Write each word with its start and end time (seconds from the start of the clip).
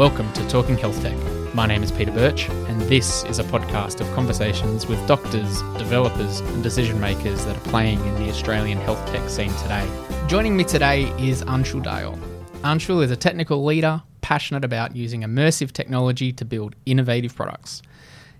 Welcome 0.00 0.32
to 0.32 0.48
Talking 0.48 0.78
Health 0.78 1.02
Tech. 1.02 1.14
My 1.54 1.66
name 1.66 1.82
is 1.82 1.92
Peter 1.92 2.10
Birch, 2.10 2.48
and 2.48 2.80
this 2.80 3.22
is 3.24 3.38
a 3.38 3.44
podcast 3.44 4.00
of 4.00 4.10
conversations 4.14 4.86
with 4.86 4.98
doctors, 5.06 5.60
developers, 5.76 6.40
and 6.40 6.62
decision 6.62 6.98
makers 6.98 7.44
that 7.44 7.54
are 7.54 7.68
playing 7.68 8.02
in 8.06 8.14
the 8.14 8.30
Australian 8.30 8.78
health 8.78 9.04
tech 9.12 9.28
scene 9.28 9.52
today. 9.56 9.86
Joining 10.26 10.56
me 10.56 10.64
today 10.64 11.02
is 11.18 11.42
Anshul 11.42 11.84
Dayal. 11.84 12.18
Anshul 12.62 13.04
is 13.04 13.10
a 13.10 13.16
technical 13.16 13.62
leader 13.62 14.02
passionate 14.22 14.64
about 14.64 14.96
using 14.96 15.20
immersive 15.20 15.70
technology 15.70 16.32
to 16.32 16.46
build 16.46 16.76
innovative 16.86 17.36
products. 17.36 17.82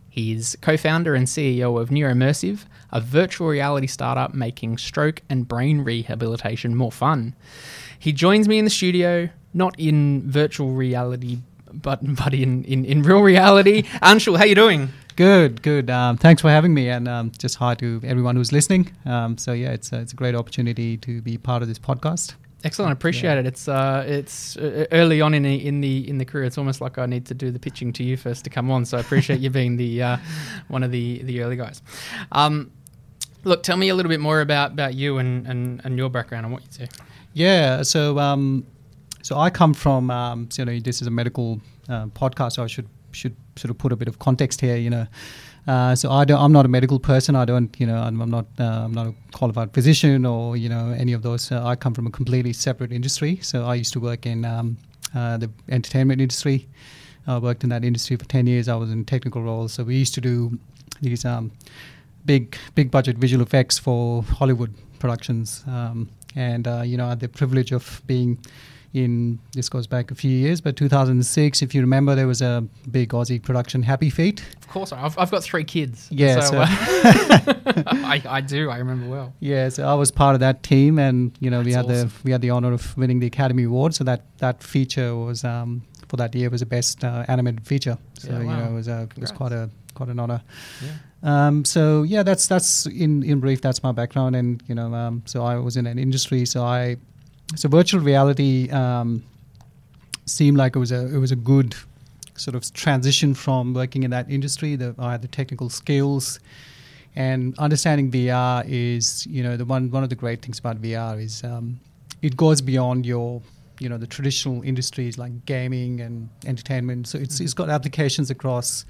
He 0.08 0.32
is 0.32 0.56
co 0.62 0.79
founder 0.79 1.14
and 1.14 1.27
CEO 1.27 1.79
of 1.79 1.90
Neuromersive, 1.90 2.64
a 2.90 3.02
virtual 3.02 3.48
reality 3.48 3.86
startup 3.86 4.32
making 4.32 4.79
stroke 4.79 5.20
and 5.29 5.46
brain 5.46 5.82
rehabilitation 5.82 6.74
more 6.74 6.90
fun. 6.90 7.36
He 7.98 8.14
joins 8.14 8.48
me 8.48 8.58
in 8.58 8.64
the 8.64 8.70
studio, 8.70 9.29
not 9.52 9.79
in 9.79 10.22
virtual 10.27 10.70
reality, 10.70 11.40
but 11.73 12.00
but 12.16 12.34
in, 12.34 12.64
in, 12.64 12.84
in 12.84 13.02
real 13.02 13.20
reality. 13.20 13.83
Anshul, 14.02 14.37
how 14.37 14.45
are 14.45 14.47
you 14.47 14.55
doing? 14.55 14.91
Good, 15.16 15.62
good. 15.62 15.91
Um, 15.91 16.16
thanks 16.16 16.41
for 16.41 16.48
having 16.48 16.73
me, 16.73 16.88
and 16.88 17.06
um, 17.06 17.33
just 17.37 17.56
hi 17.56 17.74
to 17.74 18.01
everyone 18.05 18.37
who's 18.37 18.52
listening. 18.52 18.91
Um, 19.05 19.37
so 19.37 19.52
yeah, 19.52 19.73
it's 19.73 19.93
a, 19.93 20.01
it's 20.01 20.12
a 20.12 20.16
great 20.16 20.34
opportunity 20.34 20.96
to 20.98 21.20
be 21.20 21.37
part 21.37 21.62
of 21.62 21.69
this 21.69 21.79
podcast. 21.79 22.34
Excellent, 22.62 22.93
appreciate 22.93 23.34
yeah. 23.34 23.41
it. 23.41 23.46
It's 23.46 23.69
uh, 23.69 24.05
it's 24.06 24.56
uh, 24.56 24.87
early 24.93 25.20
on 25.20 25.33
in 25.34 25.43
the 25.43 25.66
in 25.66 25.80
the 25.80 26.09
in 26.09 26.19
the 26.19 26.24
career. 26.24 26.45
It's 26.45 26.59
almost 26.59 26.80
like 26.80 26.98
I 26.98 27.06
need 27.06 27.27
to 27.27 27.34
do 27.34 27.51
the 27.51 27.59
pitching 27.59 27.93
to 27.95 28.02
you 28.02 28.16
first 28.16 28.45
to 28.45 28.51
come 28.51 28.71
on. 28.71 28.84
So 28.84 28.98
I 28.98 29.01
appreciate 29.01 29.41
you 29.41 29.51
being 29.51 29.77
the 29.77 30.02
uh, 30.02 30.16
one 30.68 30.82
of 30.82 30.91
the 30.91 31.23
the 31.23 31.43
early 31.43 31.57
guys. 31.57 31.82
Um, 32.32 32.71
look, 33.45 33.62
tell 33.62 33.77
me 33.77 33.88
a 33.88 33.95
little 33.95 34.10
bit 34.10 34.21
more 34.21 34.43
about 34.43 34.73
about 34.73 34.95
you 34.95 35.18
and 35.18 35.46
and, 35.46 35.80
and 35.84 35.96
your 35.96 36.10
background 36.10 36.45
and 36.46 36.52
what 36.52 36.62
you 36.62 36.87
do. 36.87 36.93
Yeah, 37.32 37.82
so 37.82 38.18
um, 38.18 38.66
so 39.23 39.38
I 39.38 39.51
come 39.51 39.74
from 39.74 40.10
um, 40.10 40.48
you 40.56 40.65
know 40.65 40.79
this 40.79 41.01
is 41.01 41.06
a 41.06 41.10
medical 41.10 41.60
uh, 41.88 42.06
podcast, 42.06 42.52
so 42.52 42.65
I 42.65 42.66
should 42.66 42.88
should 43.12 43.37
sort 43.56 43.70
of 43.70 43.79
put 43.79 43.93
a 43.93 43.96
bit 43.96 44.09
of 44.09 44.19
context 44.19 44.60
here. 44.60 44.77
You 44.77 44.91
know, 44.91 45.06
uh, 45.66 45.95
so 45.95 46.10
I 46.10 46.24
don't, 46.24 46.40
I'm 46.40 46.52
not 46.52 46.65
a 46.65 46.68
medical 46.68 46.99
person. 46.99 47.37
I 47.37 47.45
don't, 47.45 47.79
you 47.79 47.87
know, 47.87 47.96
I'm, 47.96 48.21
I'm 48.21 48.30
not, 48.30 48.46
uh, 48.59 48.85
I'm 48.85 48.95
not 48.95 49.09
a 49.09 49.15
qualified 49.32 49.73
physician 49.73 50.24
or 50.24 50.57
you 50.57 50.68
know 50.68 50.95
any 50.96 51.13
of 51.13 51.23
those. 51.23 51.52
Uh, 51.52 51.65
I 51.65 51.76
come 51.76 51.95
from 51.95 52.07
a 52.07 52.10
completely 52.10 52.52
separate 52.52 52.93
industry. 52.93 53.38
So 53.43 53.65
I 53.65 53.74
used 53.74 53.93
to 53.95 54.01
work 54.01 54.26
in 54.26 54.45
um, 54.45 54.76
uh, 55.15 55.37
the 55.37 55.51
entertainment 55.68 56.21
industry. 56.21 56.68
I 57.26 57.38
worked 57.38 57.63
in 57.63 57.71
that 57.71 57.85
industry 57.85 58.16
for 58.16 58.24
ten 58.24 58.46
years. 58.46 58.68
I 58.68 58.74
was 58.76 58.91
in 58.91 59.04
technical 59.04 59.43
roles. 59.43 59.73
So 59.74 59.85
we 59.85 59.96
used 59.96 60.15
to 60.15 60.21
do 60.21 60.59
these 61.01 61.24
um, 61.24 61.52
big, 62.24 62.57
big 62.74 62.91
budget 62.91 63.16
visual 63.18 63.43
effects 63.43 63.79
for 63.79 64.22
Hollywood 64.22 64.75
productions. 64.98 65.65
Um, 65.66 66.09
and 66.37 66.66
uh, 66.66 66.82
you 66.82 66.97
know, 66.97 67.06
I 67.06 67.10
had 67.10 67.21
the 67.21 67.28
privilege 67.28 67.72
of 67.72 68.03
being 68.06 68.38
in 68.93 69.38
this 69.53 69.69
goes 69.69 69.87
back 69.87 70.10
a 70.10 70.15
few 70.15 70.31
years, 70.31 70.60
but 70.60 70.77
2006, 70.77 71.62
if 71.62 71.75
you 71.75 71.81
remember, 71.81 72.15
there 72.15 72.27
was 72.27 72.43
a 72.43 72.66
big 72.91 73.10
Aussie 73.10 73.41
production, 73.41 73.82
Happy 73.82 74.10
Feet. 74.10 74.44
Of 74.60 74.69
course, 74.69 74.93
I've, 74.93 75.16
I've 75.16 75.31
got 75.31 75.44
three 75.44 75.65
kids. 75.65 76.09
Yeah, 76.10 76.41
so, 76.41 76.50
so 76.50 76.59
uh, 76.59 76.66
I, 77.87 78.22
I 78.28 78.41
do. 78.41 78.71
I 78.71 78.78
remember 78.78 79.09
well. 79.09 79.32
Yeah, 79.38 79.69
so 79.69 79.87
I 79.87 79.94
was 79.94 80.10
part 80.10 80.34
of 80.34 80.41
that 80.41 80.62
team, 80.62 80.99
and 80.99 81.37
you 81.41 81.50
know, 81.50 81.59
That's 81.59 81.66
we 81.66 81.72
had 81.72 81.84
awesome. 81.87 82.09
the 82.09 82.15
we 82.25 82.32
had 82.32 82.41
the 82.41 82.50
honor 82.50 82.72
of 82.72 82.97
winning 82.97 83.21
the 83.21 83.27
Academy 83.27 83.65
Award. 83.65 83.94
So 83.94 84.05
that 84.05 84.25
that 84.38 84.62
feature 84.62 85.15
was 85.15 85.44
um, 85.44 85.82
for 86.09 86.16
that 86.16 86.34
year 86.34 86.50
was 86.50 86.60
the 86.60 86.66
best 86.66 87.04
uh, 87.04 87.25
animated 87.28 87.66
feature. 87.66 87.97
So 88.15 88.31
yeah, 88.31 88.38
wow. 88.38 88.41
you 88.43 88.49
know, 88.49 88.71
it 88.71 88.75
was 88.75 88.88
a, 88.88 89.09
it 89.16 89.21
was 89.21 89.31
quite 89.31 89.53
a 89.53 89.71
quite 89.94 90.09
an 90.09 90.19
honor. 90.19 90.43
Yeah. 90.82 90.93
Um, 91.22 91.65
so 91.65 92.03
yeah, 92.03 92.22
that's 92.22 92.47
that's 92.47 92.87
in 92.87 93.22
in 93.22 93.41
brief. 93.41 93.60
That's 93.60 93.82
my 93.82 93.93
background, 93.93 94.34
and 94.34 94.62
you 94.66 94.75
know, 94.75 94.93
um, 94.94 95.22
so 95.27 95.44
I 95.44 95.56
was 95.56 95.77
in 95.77 95.87
an 95.87 95.99
industry. 95.99 96.44
So 96.47 96.65
I 96.65 96.97
so 97.56 97.69
virtual 97.69 98.00
reality 98.00 98.70
um, 98.70 99.22
seemed 100.26 100.56
like 100.56 100.76
it 100.76 100.78
was 100.78 100.93
a 100.93 101.06
it 101.15 101.19
was 101.19 101.32
a 101.32 101.37
good 101.37 101.75
sort 102.37 102.54
of 102.54 102.72
transition 102.72 103.34
from 103.34 103.75
working 103.75 104.03
in 104.03 104.10
that 104.10 104.31
industry. 104.31 104.76
The, 104.76 104.94
I 104.98 105.12
had 105.12 105.22
the 105.22 105.28
technical 105.28 105.69
skills, 105.69 106.41
and 107.15 107.59
understanding 107.59 108.10
VR 108.10 108.65
is 108.66 109.26
you 109.26 109.42
know 109.42 109.56
the 109.56 109.64
one 109.64 109.91
one 109.91 110.02
of 110.02 110.08
the 110.08 110.14
great 110.14 110.42
things 110.42 110.58
about 110.58 110.80
VR 110.80 111.20
is 111.20 111.44
um, 111.44 111.80
it 112.22 112.36
goes 112.36 112.60
beyond 112.60 113.04
your 113.04 113.42
you 113.78 113.88
know 113.88 113.98
the 113.98 114.06
traditional 114.06 114.62
industries 114.62 115.19
like 115.19 115.44
gaming 115.46 116.00
and 116.00 116.28
entertainment. 116.46 117.08
So 117.08 117.19
it's 117.19 117.36
mm-hmm. 117.36 117.44
it's 117.44 117.54
got 117.54 117.69
applications 117.69 118.30
across 118.30 118.84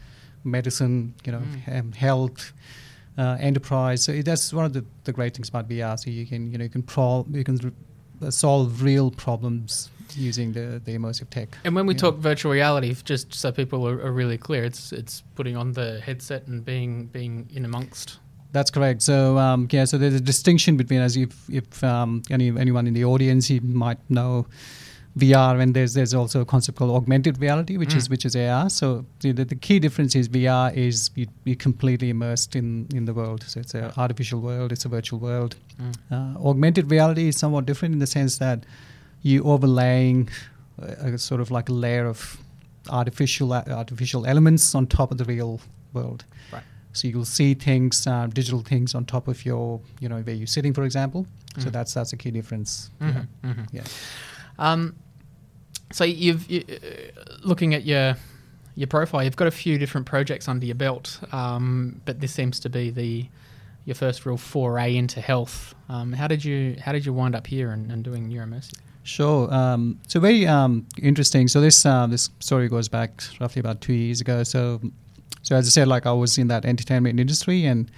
medicine, 0.45 1.15
you 1.25 1.33
know, 1.33 1.43
mm. 1.67 1.95
health. 1.95 2.53
Uh, 3.19 3.37
enterprise. 3.41 4.03
So 4.03 4.23
that's 4.23 4.51
one 4.51 4.65
of 4.65 4.73
the, 4.73 4.83
the 5.05 5.13
great 5.13 5.35
things 5.35 5.51
about 5.51 5.69
VR. 5.69 5.99
So 5.99 6.09
you 6.09 6.25
can 6.25 6.51
you 6.51 6.57
know 6.57 6.65
you 6.65 6.71
can 6.71 6.83
pro 6.83 7.27
you 7.31 7.45
can 7.45 7.59
uh, 7.67 7.71
solve 8.29 8.83
real 8.83 9.11
problems 9.11 9.91
using 10.17 10.53
the, 10.53 10.81
the 10.85 10.97
immersive 10.97 11.31
tech. 11.31 11.57
And 11.65 11.75
when 11.75 11.87
we 11.87 11.95
talk 11.95 12.17
know. 12.17 12.21
virtual 12.21 12.53
reality, 12.53 12.95
just 13.05 13.33
so 13.35 13.53
people 13.53 13.87
are, 13.87 14.01
are, 14.03 14.13
really 14.13 14.39
clear, 14.39 14.65
it's 14.65 14.93
it's 14.93 15.23
putting 15.35 15.57
on 15.57 15.73
the 15.73 16.01
headset 16.01 16.47
and 16.47 16.65
being 16.65 17.07
being 17.07 17.49
in 17.55 17.65
amongst. 17.65 18.19
That's 18.53 18.71
correct. 18.71 19.03
So 19.03 19.39
um, 19.39 19.69
yeah, 19.71 19.85
so 19.85 19.99
there's 19.99 20.15
a 20.15 20.21
distinction 20.21 20.77
between 20.77 21.01
as 21.01 21.17
if 21.17 21.49
if 21.49 21.83
um, 21.85 22.23
any 22.31 22.49
anyone 22.49 22.87
in 22.87 22.95
the 22.95 23.05
audience 23.05 23.51
you 23.51 23.61
might 23.61 23.99
know 24.09 24.47
VR, 25.19 25.61
and 25.61 25.75
there's 25.75 25.95
there's 25.95 26.15
also 26.15 26.41
a 26.41 26.45
concept 26.45 26.79
called 26.79 26.91
augmented 26.93 27.41
reality, 27.41 27.77
which 27.77 27.91
mm. 27.91 27.97
is 27.97 28.09
which 28.09 28.25
is 28.25 28.37
AR. 28.37 28.71
So 28.71 29.05
the, 29.21 29.33
the, 29.33 29.57
key 29.57 29.81
difference 29.81 30.15
is 30.15 30.29
VR 30.29 30.73
is 30.75 31.11
you, 31.17 31.27
are 31.49 31.55
completely 31.57 32.11
immersed 32.11 32.55
in 32.55 32.87
in 32.95 33.07
the 33.07 33.15
world. 33.15 33.43
So 33.47 33.59
it's 33.61 33.75
an 33.75 33.93
artificial 33.97 34.41
world, 34.41 34.71
it's 34.71 34.85
a 34.85 34.89
virtual 34.89 35.19
world. 35.19 35.57
Mm. 35.81 35.95
Uh, 36.13 36.49
augmented 36.49 36.91
reality 36.91 37.27
is 37.27 37.37
somewhat 37.37 37.67
different 37.67 37.93
in 37.93 37.99
the 37.99 38.07
sense 38.07 38.39
that 38.39 38.65
you 39.23 39.43
overlaying 39.43 40.29
a, 40.81 41.15
a 41.15 41.19
sort 41.19 41.41
of 41.41 41.51
like 41.51 41.69
a 41.69 41.73
layer 41.73 42.07
of 42.07 42.39
artificial 42.89 43.53
artificial 43.53 44.27
elements 44.27 44.75
on 44.75 44.87
top 44.87 45.11
of 45.11 45.19
the 45.19 45.25
real 45.25 45.61
world. 45.93 46.25
Right. 46.53 46.63
So 46.93 47.09
you'll 47.09 47.25
see 47.25 47.55
things, 47.55 48.07
uh, 48.07 48.27
digital 48.29 48.61
things 48.61 48.95
on 48.95 49.05
top 49.05 49.29
of 49.29 49.45
your, 49.45 49.81
you 50.01 50.09
know, 50.09 50.21
where 50.21 50.35
you're 50.35 50.47
sitting, 50.47 50.73
for 50.73 50.85
example. 50.85 51.27
Mm. 51.55 51.65
So 51.65 51.71
that's 51.71 51.95
that's 51.95 52.13
a 52.13 52.17
key 52.17 52.31
difference. 52.31 52.91
Mm-hmm. 53.01 53.19
Yeah. 53.19 53.51
Mm-hmm. 53.51 53.77
yeah. 53.77 53.83
Um, 54.61 54.95
so 55.91 56.05
you've 56.05 56.49
you, 56.49 56.65
uh, 56.69 57.39
looking 57.43 57.75
at 57.75 57.85
your 57.85 58.17
your 58.77 58.87
profile, 58.87 59.25
you've 59.25 59.37
got 59.37 59.49
a 59.49 59.51
few 59.51 59.79
different 59.79 60.07
projects 60.07 60.47
under 60.49 60.65
your 60.65 60.77
belt, 60.77 61.19
um, 61.33 62.01
but 62.05 62.21
this 62.21 62.33
seems 62.33 62.61
to 62.61 62.69
be 62.69 62.91
the 62.91 63.27
your 63.85 63.95
first 63.95 64.25
real 64.25 64.37
foray 64.37 64.95
into 64.97 65.21
health. 65.21 65.75
Um, 65.89 66.13
how 66.13 66.29
did 66.29 66.45
you 66.45 66.77
how 66.81 66.93
did 66.93 67.05
you 67.05 67.13
wind 67.13 67.35
up 67.35 67.47
here 67.47 67.73
and, 67.73 67.91
and 67.91 68.05
doing 68.05 68.29
Neuromersive? 68.29 68.79
Sure. 69.03 69.53
Um, 69.53 69.99
so 70.07 70.21
very 70.21 70.47
um, 70.47 70.87
interesting. 71.03 71.49
So 71.49 71.61
this 71.61 71.85
uh, 71.85 72.07
this 72.07 72.31
story 72.39 72.69
goes 72.69 72.89
back 72.89 73.23
roughly 73.41 73.61
about 73.61 73.81
two 73.81 73.95
years 73.95 74.21
ago. 74.21 74.45
So 74.45 74.81
so 75.43 75.57
as 75.57 75.67
I 75.67 75.71
said, 75.71 75.89
like 75.89 76.07
I 76.07 76.13
was 76.13 76.39
in 76.39 76.49
that 76.49 76.65
entertainment 76.65 77.19
industry, 77.19 77.65
and 77.65 77.91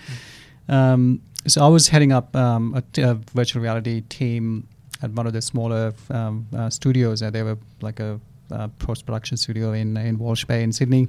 um, 0.69 1.21
so 1.47 1.65
I 1.65 1.69
was 1.69 1.89
heading 1.89 2.13
up 2.13 2.35
um, 2.37 2.75
a, 2.75 2.83
t- 2.83 3.03
a 3.03 3.15
virtual 3.35 3.63
reality 3.63 4.03
team 4.03 4.69
at 5.03 5.11
one 5.13 5.27
of 5.27 5.33
the 5.33 5.43
smaller 5.43 5.93
um, 6.11 6.47
uh, 6.57 6.71
studios. 6.71 7.23
Uh, 7.23 7.31
they 7.31 7.43
were 7.43 7.59
like 7.81 8.01
a 8.01 8.21
uh, 8.51 8.69
post 8.79 9.07
production 9.07 9.37
studio 9.37 9.73
in 9.73 9.97
in 9.97 10.19
Walsh 10.19 10.45
Bay 10.45 10.63
in 10.63 10.73
Sydney, 10.73 11.09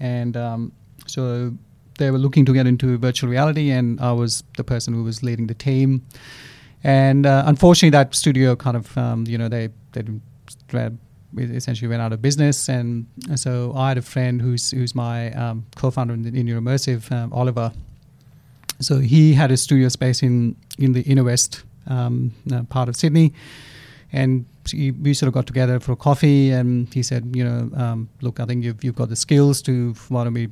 and 0.00 0.36
um, 0.36 0.72
so 1.06 1.52
they 1.98 2.10
were 2.10 2.18
looking 2.18 2.44
to 2.44 2.52
get 2.52 2.66
into 2.66 2.98
virtual 2.98 3.30
reality, 3.30 3.70
and 3.70 4.00
I 4.00 4.12
was 4.12 4.44
the 4.56 4.64
person 4.64 4.94
who 4.94 5.04
was 5.04 5.22
leading 5.22 5.46
the 5.46 5.54
team. 5.54 6.02
And 6.84 7.26
uh, 7.26 7.44
unfortunately, 7.46 7.90
that 7.90 8.14
studio 8.14 8.56
kind 8.56 8.76
of 8.76 8.96
um, 8.98 9.24
you 9.26 9.38
know 9.38 9.48
they 9.48 9.68
they 9.92 10.02
essentially 11.38 11.88
went 11.88 12.02
out 12.02 12.12
of 12.12 12.20
business, 12.20 12.68
and 12.68 13.06
so 13.36 13.72
I 13.76 13.88
had 13.88 13.98
a 13.98 14.02
friend 14.02 14.42
who's 14.42 14.70
who's 14.70 14.94
my 14.94 15.32
um, 15.32 15.64
co-founder 15.76 16.14
in, 16.14 16.26
in 16.26 16.46
Neuromersive, 16.46 17.10
um, 17.12 17.32
Oliver. 17.32 17.72
So 18.80 18.98
he 18.98 19.34
had 19.34 19.52
a 19.52 19.56
studio 19.56 19.88
space 19.88 20.22
in 20.22 20.56
in 20.78 20.92
the 20.92 21.02
inner 21.02 21.24
west 21.24 21.62
um, 21.86 22.32
uh, 22.52 22.62
part 22.64 22.88
of 22.88 22.96
Sydney. 22.96 23.32
And 24.12 24.44
we 24.72 25.14
sort 25.14 25.28
of 25.28 25.34
got 25.34 25.46
together 25.46 25.80
for 25.80 25.92
a 25.92 25.96
coffee, 25.96 26.50
and 26.50 26.92
he 26.92 27.02
said, 27.02 27.32
you 27.34 27.44
know, 27.44 27.70
um, 27.74 28.08
look, 28.20 28.40
I 28.40 28.44
think 28.44 28.62
you've, 28.62 28.84
you've 28.84 28.94
got 28.94 29.08
the 29.08 29.16
skills 29.16 29.62
to 29.62 29.94
why 30.08 30.24
don't 30.24 30.34
we 30.34 30.48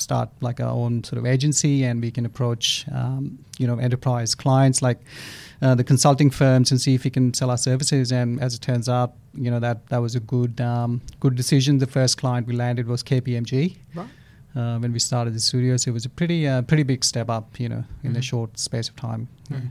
start 0.00 0.30
like 0.40 0.60
our 0.60 0.70
own 0.70 1.04
sort 1.04 1.18
of 1.18 1.26
agency, 1.26 1.84
and 1.84 2.00
we 2.00 2.10
can 2.10 2.24
approach, 2.24 2.86
um, 2.92 3.38
you 3.58 3.66
know, 3.66 3.78
enterprise 3.78 4.34
clients 4.34 4.80
like 4.80 5.00
uh, 5.60 5.74
the 5.74 5.84
consulting 5.84 6.30
firms 6.30 6.70
and 6.70 6.80
see 6.80 6.94
if 6.94 7.04
we 7.04 7.10
can 7.10 7.34
sell 7.34 7.50
our 7.50 7.58
services. 7.58 8.12
And 8.12 8.40
as 8.40 8.54
it 8.54 8.60
turns 8.60 8.88
out, 8.88 9.12
you 9.34 9.50
know, 9.50 9.60
that 9.60 9.86
that 9.88 9.98
was 9.98 10.14
a 10.14 10.20
good 10.20 10.60
um, 10.60 11.00
good 11.20 11.34
decision. 11.34 11.78
The 11.78 11.86
first 11.86 12.18
client 12.18 12.46
we 12.46 12.54
landed 12.54 12.86
was 12.86 13.02
KPMG. 13.02 13.76
Right. 13.94 14.08
Uh, 14.56 14.78
when 14.78 14.92
we 14.92 14.98
started 14.98 15.34
the 15.34 15.40
studio, 15.40 15.76
so 15.76 15.90
it 15.90 15.94
was 15.94 16.06
a 16.06 16.08
pretty 16.08 16.48
uh, 16.48 16.62
pretty 16.62 16.82
big 16.82 17.04
step 17.04 17.28
up, 17.28 17.60
you 17.60 17.68
know, 17.68 17.84
in 18.02 18.10
mm-hmm. 18.10 18.18
a 18.18 18.22
short 18.22 18.58
space 18.58 18.88
of 18.88 18.96
time. 18.96 19.28
Mm-hmm. 19.50 19.66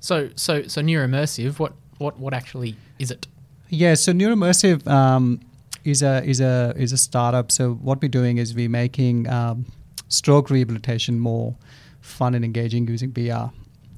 So, 0.00 0.30
so, 0.36 0.62
so 0.66 0.80
neuromersive. 0.82 1.58
What, 1.58 1.72
what, 1.98 2.18
what 2.18 2.34
actually 2.34 2.74
is 2.98 3.10
it? 3.10 3.26
Yeah, 3.68 3.94
so 3.94 4.12
neuromersive 4.12 4.86
um, 4.88 5.40
is 5.84 6.02
a 6.02 6.22
is 6.24 6.40
a 6.40 6.74
is 6.76 6.92
a 6.92 6.96
startup. 6.96 7.52
So 7.52 7.74
what 7.74 8.02
we're 8.02 8.08
doing 8.08 8.38
is 8.38 8.54
we're 8.54 8.68
making 8.68 9.28
um, 9.28 9.64
stroke 10.08 10.50
rehabilitation 10.50 11.20
more 11.20 11.54
fun 12.00 12.34
and 12.34 12.44
engaging 12.44 12.88
using 12.88 13.12
VR. 13.12 13.52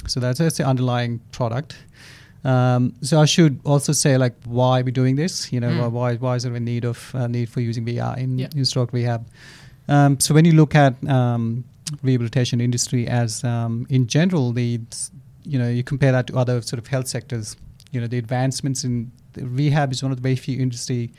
So 0.08 0.20
that's, 0.20 0.38
that's 0.40 0.56
the 0.58 0.64
underlying 0.66 1.20
product. 1.31 1.76
Um, 2.44 2.93
so 3.02 3.20
I 3.20 3.25
should 3.25 3.60
also 3.64 3.93
say 3.93 4.16
like 4.19 4.34
why 4.44 4.82
we're 4.82 4.90
doing 4.90 5.14
this. 5.16 5.52
You 5.52 5.60
know, 5.60 5.70
Mm. 5.70 5.93
why 5.93 6.16
why 6.16 6.34
is 6.37 6.43
there 6.43 6.54
a 6.54 6.60
need 6.60 6.84
of 6.84 7.14
uh, 7.14 7.28
need 7.28 7.49
for 7.49 7.60
using 7.60 7.87
VR 7.87 8.19
in, 8.19 8.38
Yeah. 8.38 8.49
in 8.56 8.64
stroke 8.64 8.93
rehab? 8.93 9.25
Um, 9.88 10.19
so 10.20 10.34
when 10.34 10.44
you 10.44 10.52
look 10.52 10.75
at 10.75 10.94
um, 11.08 11.64
rehabilitation 12.02 12.60
industry 12.60 13.06
as 13.06 13.43
um, 13.44 13.87
in 13.88 14.06
general, 14.08 14.52
the 14.52 14.81
you 15.44 15.58
know 15.58 15.68
you 15.68 15.82
compare 15.82 16.12
that 16.12 16.26
to 16.28 16.36
other 16.36 16.62
sort 16.62 16.78
of 16.78 16.86
health 16.86 17.08
sectors. 17.08 17.56
You 17.90 18.00
know, 18.00 18.06
the 18.06 18.18
advancements 18.18 18.84
in 18.84 19.12
the 19.34 19.46
rehab 19.46 19.92
is 19.92 20.02
one 20.02 20.12
of 20.12 20.16
the 20.16 20.22
very 20.22 20.36
few 20.36 20.60
industry 20.60 21.12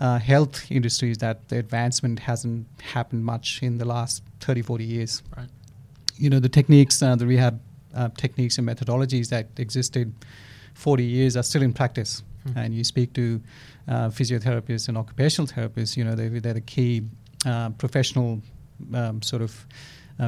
uh, 0.00 0.18
health 0.18 0.70
industries 0.70 1.18
that 1.18 1.48
the 1.48 1.58
advancement 1.58 2.18
hasn't 2.18 2.66
happened 2.80 3.24
much 3.24 3.62
in 3.62 3.78
the 3.78 3.84
last 3.84 4.22
30, 4.40 4.62
40 4.62 4.84
years. 4.84 5.22
Right. 5.36 5.48
You 6.16 6.28
know, 6.28 6.40
the 6.40 6.48
techniques, 6.48 7.02
uh, 7.02 7.14
the 7.14 7.26
rehab 7.26 7.60
uh, 7.94 8.08
techniques 8.16 8.58
and 8.58 8.66
methodologies 8.66 9.28
that 9.28 9.48
existed 9.58 10.12
40 10.74 11.04
years 11.04 11.36
are 11.36 11.42
still 11.44 11.62
in 11.62 11.72
practice. 11.72 12.22
Hmm. 12.44 12.58
And 12.58 12.74
you 12.74 12.82
speak 12.82 13.12
to 13.14 13.40
uh, 13.86 14.08
physiotherapists 14.08 14.88
and 14.88 14.98
occupational 14.98 15.46
therapists, 15.46 15.96
you 15.96 16.04
know, 16.04 16.16
they, 16.16 16.28
they're 16.28 16.54
the 16.54 16.60
key 16.60 17.02
uh, 17.46 17.70
professional 17.70 18.42
um, 18.94 19.22
sort 19.22 19.42
of 19.42 19.66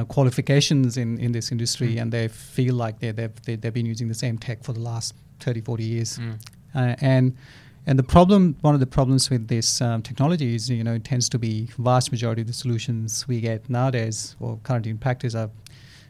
qualifications 0.03 0.97
in, 0.97 1.17
in 1.19 1.31
this 1.31 1.51
industry, 1.51 1.95
Mm. 1.95 2.01
and 2.01 2.11
they 2.11 2.27
feel 2.27 2.75
like 2.75 2.99
they, 2.99 3.11
they've, 3.11 3.41
they, 3.45 3.55
they've 3.55 3.73
been 3.73 3.85
using 3.85 4.07
the 4.09 4.13
same 4.15 4.37
tech 4.37 4.63
for 4.63 4.73
the 4.73 4.79
last 4.81 5.13
30, 5.39 5.61
40 5.61 5.83
years. 5.83 6.17
Mm. 6.17 6.33
Uh, 6.75 6.95
and 7.01 7.35
and 7.87 7.99
the 7.99 8.03
problem, 8.03 8.55
one 8.61 8.73
of 8.73 8.79
the 8.79 8.87
problems 8.87 9.29
with 9.29 9.47
this 9.47 9.79
um, 9.79 10.01
technology 10.01 10.55
is, 10.55 10.69
you 10.71 10.83
know, 10.83 10.95
it 10.95 11.03
tends 11.03 11.29
to 11.29 11.37
be 11.37 11.69
vast 11.77 12.11
majority 12.11 12.41
of 12.41 12.47
the 12.47 12.53
solutions 12.53 13.27
we 13.27 13.39
get 13.39 13.69
nowadays 13.69 14.35
or 14.39 14.57
currently 14.63 14.89
in 14.89 14.97
practice 14.97 15.35
are 15.35 15.51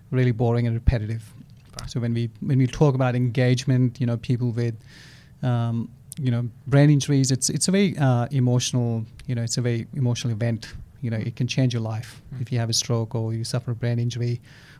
really 0.10 0.32
boring 0.32 0.68
and 0.68 0.74
repetitive. 0.74 1.34
Right. 1.78 1.90
So 1.90 2.00
when 2.00 2.14
we 2.14 2.30
when 2.40 2.58
we 2.60 2.68
talk 2.68 2.96
about 2.96 3.14
engagement, 3.16 4.00
you 4.00 4.08
know, 4.08 4.16
people 4.16 4.52
with, 4.52 4.76
um, 5.44 5.90
you 6.18 6.32
know, 6.32 6.48
brain 6.68 6.90
injuries, 6.90 7.30
it's 7.30 7.50
it's 7.50 7.68
a 7.68 7.72
very 7.72 7.98
uh, 7.98 8.28
emotional, 8.32 9.06
you 9.28 9.36
know, 9.36 9.44
it's 9.44 9.58
a 9.58 9.62
very 9.62 9.86
emotional 9.94 10.32
event. 10.34 10.74
You 11.06 11.12
know, 11.14 11.22
it 11.30 11.36
can 11.40 11.48
change 11.48 11.72
your 11.78 11.84
life 11.94 12.10
Mm. 12.34 12.42
if 12.42 12.52
you 12.52 12.60
have 12.64 12.70
a 12.76 12.78
stroke 12.84 13.12
or 13.20 13.26
you 13.38 13.44
suffer 13.44 13.72
a 13.72 13.76
brain 13.82 13.98
injury, 14.06 14.34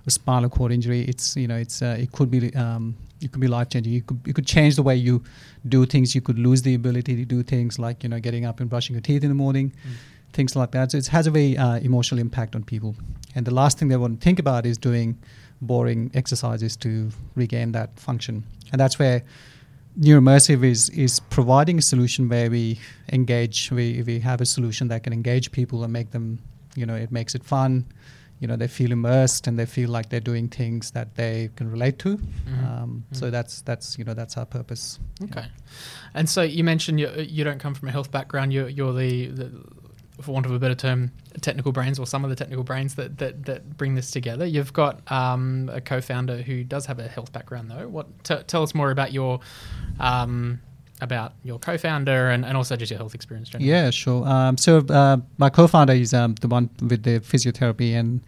a 0.08 0.12
spinal 0.12 0.50
cord 0.50 0.72
injury. 0.78 1.02
It's 1.12 1.26
you 1.42 1.48
know, 1.52 1.60
it's 1.66 1.82
uh, 1.82 1.98
it 2.04 2.10
could 2.12 2.30
be 2.36 2.40
um, 2.66 2.84
it 3.24 3.32
could 3.32 3.42
be 3.42 3.48
life 3.58 3.70
changing. 3.70 3.94
You 3.94 4.02
could 4.08 4.20
you 4.30 4.34
could 4.38 4.48
change 4.56 4.74
the 4.76 4.84
way 4.90 4.96
you 5.08 5.16
do 5.76 5.86
things. 5.94 6.08
You 6.18 6.22
could 6.28 6.40
lose 6.48 6.62
the 6.68 6.74
ability 6.82 7.14
to 7.22 7.26
do 7.36 7.40
things 7.44 7.80
like 7.86 7.98
you 8.04 8.10
know 8.12 8.20
getting 8.28 8.46
up 8.50 8.60
and 8.62 8.70
brushing 8.70 8.94
your 8.96 9.02
teeth 9.10 9.24
in 9.24 9.30
the 9.30 9.42
morning, 9.46 9.68
Mm. 9.72 9.92
things 10.38 10.56
like 10.56 10.72
that. 10.78 10.92
So 10.92 10.98
it 10.98 11.08
has 11.18 11.28
a 11.28 11.32
very 11.32 11.52
uh, 11.58 11.78
emotional 11.90 12.20
impact 12.28 12.56
on 12.56 12.64
people. 12.64 12.92
And 13.36 13.46
the 13.50 13.54
last 13.62 13.78
thing 13.78 13.88
they 13.92 13.98
want 13.98 14.20
to 14.20 14.24
think 14.28 14.40
about 14.40 14.66
is 14.66 14.78
doing 14.78 15.18
boring 15.62 16.12
exercises 16.14 16.76
to 16.78 16.90
regain 17.36 17.72
that 17.72 17.90
function. 18.00 18.44
And 18.72 18.80
that's 18.82 18.98
where 19.00 19.22
Neuromersive 20.00 20.64
is 20.64 20.90
is 20.90 21.20
providing 21.30 21.78
a 21.78 21.82
solution 21.82 22.28
where 22.30 22.50
we 22.50 22.78
engage. 23.14 23.72
We 23.72 24.04
we 24.06 24.20
have 24.20 24.42
a 24.42 24.46
solution 24.46 24.90
that 24.90 25.04
can 25.04 25.14
engage 25.14 25.52
people 25.52 25.84
and 25.84 25.94
make 25.94 26.12
them, 26.12 26.40
you 26.76 26.86
know, 26.86 26.96
it 26.96 27.12
makes 27.12 27.36
it 27.36 27.44
fun. 27.46 27.86
You 28.42 28.48
know, 28.50 28.58
they 28.58 28.68
feel 28.68 28.92
immersed 28.92 29.48
and 29.48 29.58
they 29.58 29.66
feel 29.66 29.90
like 29.90 30.10
they're 30.10 30.20
doing 30.20 30.50
things 30.50 30.92
that 30.92 31.16
they 31.16 31.50
can 31.56 31.72
relate 31.72 31.98
to. 32.00 32.18
Mhm. 32.18 32.64
Um, 32.84 33.04
So 33.14 33.28
Mhm. 33.28 33.32
that's 33.32 33.62
that's 33.62 33.98
you 33.98 34.04
know 34.04 34.14
that's 34.14 34.36
our 34.38 34.46
purpose. 34.46 35.00
Okay. 35.24 35.46
And 36.14 36.30
so 36.30 36.42
you 36.42 36.64
mentioned 36.66 37.00
you, 37.00 37.10
you 37.18 37.44
don't 37.46 37.60
come 37.62 37.74
from 37.76 37.88
a 37.88 37.92
health 37.92 38.12
background. 38.12 38.52
You're, 38.52 38.68
you're 38.70 38.94
the, 38.94 39.28
the, 39.28 39.52
for 40.22 40.32
want 40.32 40.46
of 40.46 40.52
a 40.52 40.60
better 40.60 40.76
term, 40.76 41.12
technical 41.42 41.72
brains 41.72 42.00
or 42.00 42.08
some 42.08 42.24
of 42.24 42.30
the 42.30 42.36
technical 42.36 42.64
brains 42.64 42.96
that, 42.96 43.18
that, 43.18 43.46
that 43.46 43.78
bring 43.78 43.96
this 43.96 44.12
together. 44.12 44.46
You've 44.46 44.74
got 44.74 45.10
um, 45.12 45.70
a 45.74 45.82
co-founder 45.82 46.38
who 46.38 46.64
does 46.64 46.86
have 46.86 47.00
a 47.00 47.08
health 47.08 47.32
background, 47.34 47.70
though. 47.70 47.88
What 47.88 48.24
t- 48.24 48.44
tell 48.48 48.64
us 48.64 48.74
more 48.74 48.92
about 48.92 49.12
your 49.12 49.40
um, 50.00 50.62
about 51.02 51.34
your 51.44 51.60
co-founder 51.60 52.30
and, 52.30 52.46
and 52.46 52.56
also 52.56 52.76
just 52.76 52.90
your 52.90 52.98
health 52.98 53.14
experience. 53.14 53.50
Generally. 53.50 53.70
Yeah, 53.70 53.90
sure. 53.90 54.26
Um, 54.28 54.58
so 54.58 54.78
uh, 54.78 55.18
my 55.38 55.50
co-founder 55.50 55.94
is 55.94 56.14
um, 56.14 56.36
the 56.36 56.48
one 56.48 56.70
with 56.82 57.04
the 57.04 57.20
physiotherapy 57.20 57.94
and 57.94 58.22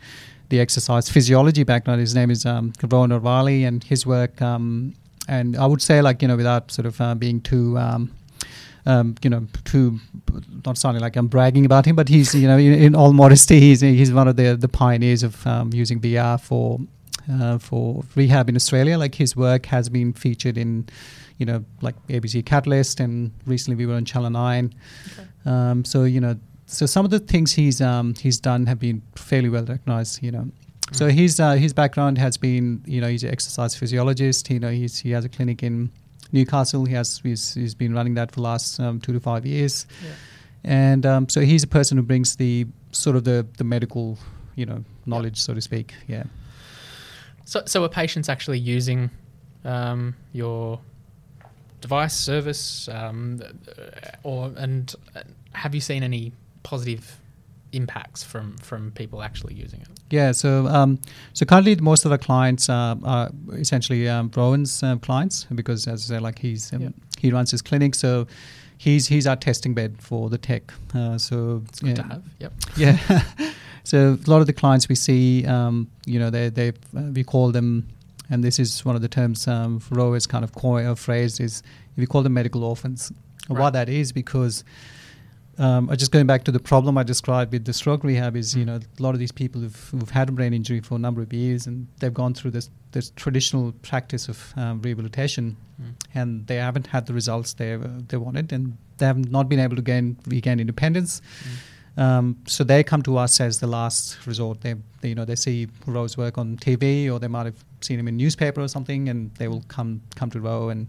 the 0.49 0.59
exercise 0.59 1.09
physiology 1.09 1.63
background. 1.63 2.01
His 2.01 2.15
name 2.15 2.29
is 2.29 2.45
um, 2.45 2.73
Orvali, 2.73 3.65
and 3.65 3.83
his 3.83 4.05
work. 4.05 4.41
Um, 4.41 4.93
and 5.29 5.55
I 5.57 5.65
would 5.65 5.81
say, 5.81 6.01
like 6.01 6.21
you 6.21 6.27
know, 6.27 6.37
without 6.37 6.71
sort 6.71 6.85
of 6.85 6.99
uh, 6.99 7.15
being 7.15 7.41
too. 7.41 7.77
Um, 8.87 9.15
you 9.23 9.29
know, 9.29 9.45
too 9.65 9.99
not 10.65 10.77
sounding 10.77 11.01
like 11.01 11.15
I'm 11.19 11.27
bragging 11.27 11.65
about 11.65 11.85
him, 11.85 11.95
but 11.95 12.07
he's 12.09 12.33
you 12.33 12.47
know, 12.47 12.57
in, 12.57 12.73
in 12.73 12.95
all 12.95 13.11
modesty, 13.13 13.59
he's 13.59 13.81
he's 13.81 14.11
one 14.13 14.27
of 14.29 14.35
the 14.37 14.55
the 14.55 14.69
pioneers 14.69 15.23
of 15.23 15.45
um, 15.45 15.71
using 15.73 15.99
VR 15.99 16.39
for 16.39 16.79
uh, 17.29 17.57
for 17.57 18.03
rehab 18.15 18.47
in 18.49 18.55
Australia. 18.55 18.97
Like 18.97 19.15
his 19.15 19.35
work 19.35 19.65
has 19.65 19.89
been 19.89 20.13
featured 20.13 20.57
in, 20.57 20.87
you 21.37 21.45
know, 21.45 21.65
like 21.81 21.95
ABC 22.07 22.45
Catalyst, 22.45 22.99
and 23.01 23.31
recently 23.45 23.75
we 23.75 23.85
were 23.85 23.95
on 23.97 24.05
Channel 24.05 24.29
Nine. 24.29 24.73
Okay. 25.19 25.27
Um, 25.51 25.83
so 25.83 26.05
you 26.05 26.21
know, 26.21 26.35
so 26.65 26.85
some 26.85 27.03
of 27.03 27.11
the 27.11 27.19
things 27.19 27.51
he's 27.53 27.81
um, 27.81 28.13
he's 28.15 28.39
done 28.39 28.67
have 28.67 28.79
been 28.79 29.01
fairly 29.15 29.49
well 29.49 29.65
recognized. 29.65 30.23
You 30.23 30.31
know, 30.31 30.45
so 30.93 31.07
Mm. 31.07 31.11
his 31.11 31.39
uh, 31.39 31.55
his 31.55 31.73
background 31.73 32.17
has 32.19 32.37
been 32.37 32.81
you 32.85 33.01
know 33.01 33.09
he's 33.09 33.23
an 33.23 33.31
exercise 33.31 33.75
physiologist. 33.75 34.49
You 34.49 34.59
know, 34.59 34.69
he's 34.71 34.99
he 34.99 35.11
has 35.11 35.25
a 35.25 35.29
clinic 35.29 35.61
in 35.63 35.91
Newcastle. 36.31 36.85
He 36.85 36.93
has 36.93 37.19
he's, 37.23 37.53
he's 37.53 37.75
been 37.75 37.93
running 37.93 38.15
that 38.15 38.31
for 38.31 38.35
the 38.35 38.41
last 38.41 38.79
um, 38.79 38.99
two 38.99 39.13
to 39.13 39.19
five 39.19 39.45
years, 39.45 39.85
Yeah. 40.03 40.09
and 40.63 41.05
um, 41.05 41.29
so 41.29 41.41
he's 41.41 41.63
a 41.63 41.67
person 41.67 41.97
who 41.97 42.03
brings 42.03 42.35
the 42.35 42.65
sort 42.91 43.15
of 43.15 43.23
the 43.23 43.45
the 43.57 43.63
medical 43.63 44.17
you 44.55 44.65
know 44.65 44.83
knowledge, 45.05 45.37
so 45.41 45.53
to 45.53 45.61
speak. 45.61 45.93
Yeah. 46.07 46.23
So, 47.45 47.63
so 47.65 47.83
are 47.83 47.89
patients 47.89 48.27
actually 48.29 48.59
using 48.59 49.09
um, 49.63 50.15
your 50.33 50.79
device 51.81 52.13
service, 52.13 52.89
um, 52.89 53.41
or 54.23 54.51
and 54.57 54.93
have 55.53 55.73
you 55.73 55.81
seen 55.81 56.03
any 56.03 56.33
positive 56.63 57.19
impacts 57.77 58.23
from 58.23 58.57
from 58.57 58.91
people 58.91 59.21
actually 59.21 59.53
using 59.63 59.81
it? 59.81 59.87
Yeah, 60.09 60.33
so 60.33 60.49
um, 60.67 60.99
so 61.33 61.45
currently 61.45 61.75
most 61.91 62.05
of 62.05 62.11
our 62.11 62.17
clients 62.17 62.69
uh, 62.69 62.95
are 63.03 63.29
essentially 63.53 64.07
um, 64.09 64.31
Rowan's 64.35 64.83
um, 64.83 64.99
clients 64.99 65.45
because, 65.55 65.87
as 65.87 65.99
I 66.03 66.15
said, 66.15 66.21
like 66.21 66.39
he's 66.39 66.73
um, 66.73 66.81
Yeah. 66.81 66.89
he 67.19 67.31
runs 67.31 67.51
his 67.51 67.61
clinic, 67.61 67.95
so 67.95 68.27
he's 68.77 69.07
he's 69.07 69.27
our 69.27 69.35
testing 69.35 69.73
bed 69.73 69.91
for 69.99 70.29
the 70.29 70.37
tech. 70.37 70.73
Uh, 70.93 71.17
so 71.17 71.61
It's 71.69 71.79
good 71.79 71.89
yeah, 71.97 72.03
to 72.03 72.03
have. 72.03 72.23
Yep. 72.39 72.53
yeah. 72.77 73.23
so 73.83 73.97
a 74.27 74.29
lot 74.29 74.41
of 74.41 74.47
the 74.47 74.53
clients 74.53 74.89
we 74.89 74.95
see, 74.95 75.45
um, 75.45 75.87
you 76.05 76.19
know, 76.19 76.29
they 76.29 76.49
they 76.49 76.69
uh, 76.95 77.11
we 77.13 77.23
call 77.23 77.51
them, 77.51 77.83
and 78.29 78.43
this 78.43 78.59
is 78.59 78.85
one 78.85 78.95
of 78.95 79.01
the 79.01 79.09
terms 79.09 79.47
um, 79.47 79.81
is 80.15 80.27
kind 80.27 80.43
of 80.43 80.51
coin 80.53 80.85
or 80.87 80.95
phrase 80.95 81.39
is 81.39 81.63
if 81.95 81.97
we 81.99 82.05
call 82.07 82.23
them 82.23 82.33
medical 82.33 82.63
orphans. 82.63 83.11
Right. 83.49 83.59
Why 83.61 83.69
that 83.71 83.89
is 83.89 84.11
because. 84.11 84.63
Um, 85.59 85.89
just 85.97 86.11
going 86.11 86.27
back 86.27 86.43
to 86.43 86.51
the 86.51 86.59
problem 86.59 86.97
I 86.99 87.03
described 87.03 87.51
with 87.51 87.65
the 87.65 87.73
stroke 87.73 88.03
rehab 88.03 88.35
is, 88.35 88.55
you 88.55 88.63
Mm. 88.63 88.67
know, 88.67 88.79
a 88.99 89.01
lot 89.01 89.13
of 89.15 89.19
these 89.19 89.31
people 89.31 89.61
who've, 89.61 89.89
who've 89.89 90.09
had 90.11 90.29
a 90.29 90.31
brain 90.31 90.53
injury 90.53 90.81
for 90.81 90.95
a 90.95 90.99
number 90.99 91.21
of 91.21 91.33
years 91.33 91.65
and 91.65 91.87
they've 91.99 92.13
gone 92.13 92.33
through 92.35 92.51
this, 92.51 92.69
this 92.91 93.11
traditional 93.15 93.71
practice 93.81 94.29
of 94.29 94.53
um, 94.55 94.81
rehabilitation 94.81 95.57
Mm. 95.81 95.93
and 96.15 96.47
they 96.47 96.55
haven't 96.57 96.87
had 96.87 97.05
the 97.05 97.13
results 97.13 97.53
they 97.53 97.73
uh, 97.73 97.79
they 98.07 98.17
wanted 98.17 98.51
and 98.51 98.77
they 98.97 99.05
have 99.05 99.29
not 99.29 99.47
been 99.47 99.59
able 99.59 99.75
to 99.75 99.81
gain 99.83 100.17
regain 100.27 100.59
independence. 100.59 101.21
Mm. 101.97 102.01
Um, 102.03 102.35
so 102.47 102.63
they 102.63 102.83
come 102.83 103.01
to 103.03 103.17
us 103.17 103.39
as 103.41 103.59
the 103.59 103.67
last 103.67 104.17
resort. 104.25 104.61
They, 104.61 104.73
they 105.01 105.09
you 105.09 105.15
know 105.15 105.25
they 105.25 105.35
see 105.35 105.67
Rowe's 105.85 106.17
work 106.17 106.37
on 106.39 106.57
TV 106.57 107.11
or 107.11 107.19
they 107.19 107.27
might 107.27 107.45
have 107.45 107.63
seen 107.81 107.99
him 107.99 108.07
in 108.07 108.17
newspaper 108.17 108.59
or 108.61 108.67
something, 108.67 109.07
and 109.09 109.31
they 109.35 109.47
will 109.47 109.63
come 109.67 110.01
come 110.15 110.29
to 110.31 110.39
Rowe 110.41 110.69
and 110.69 110.87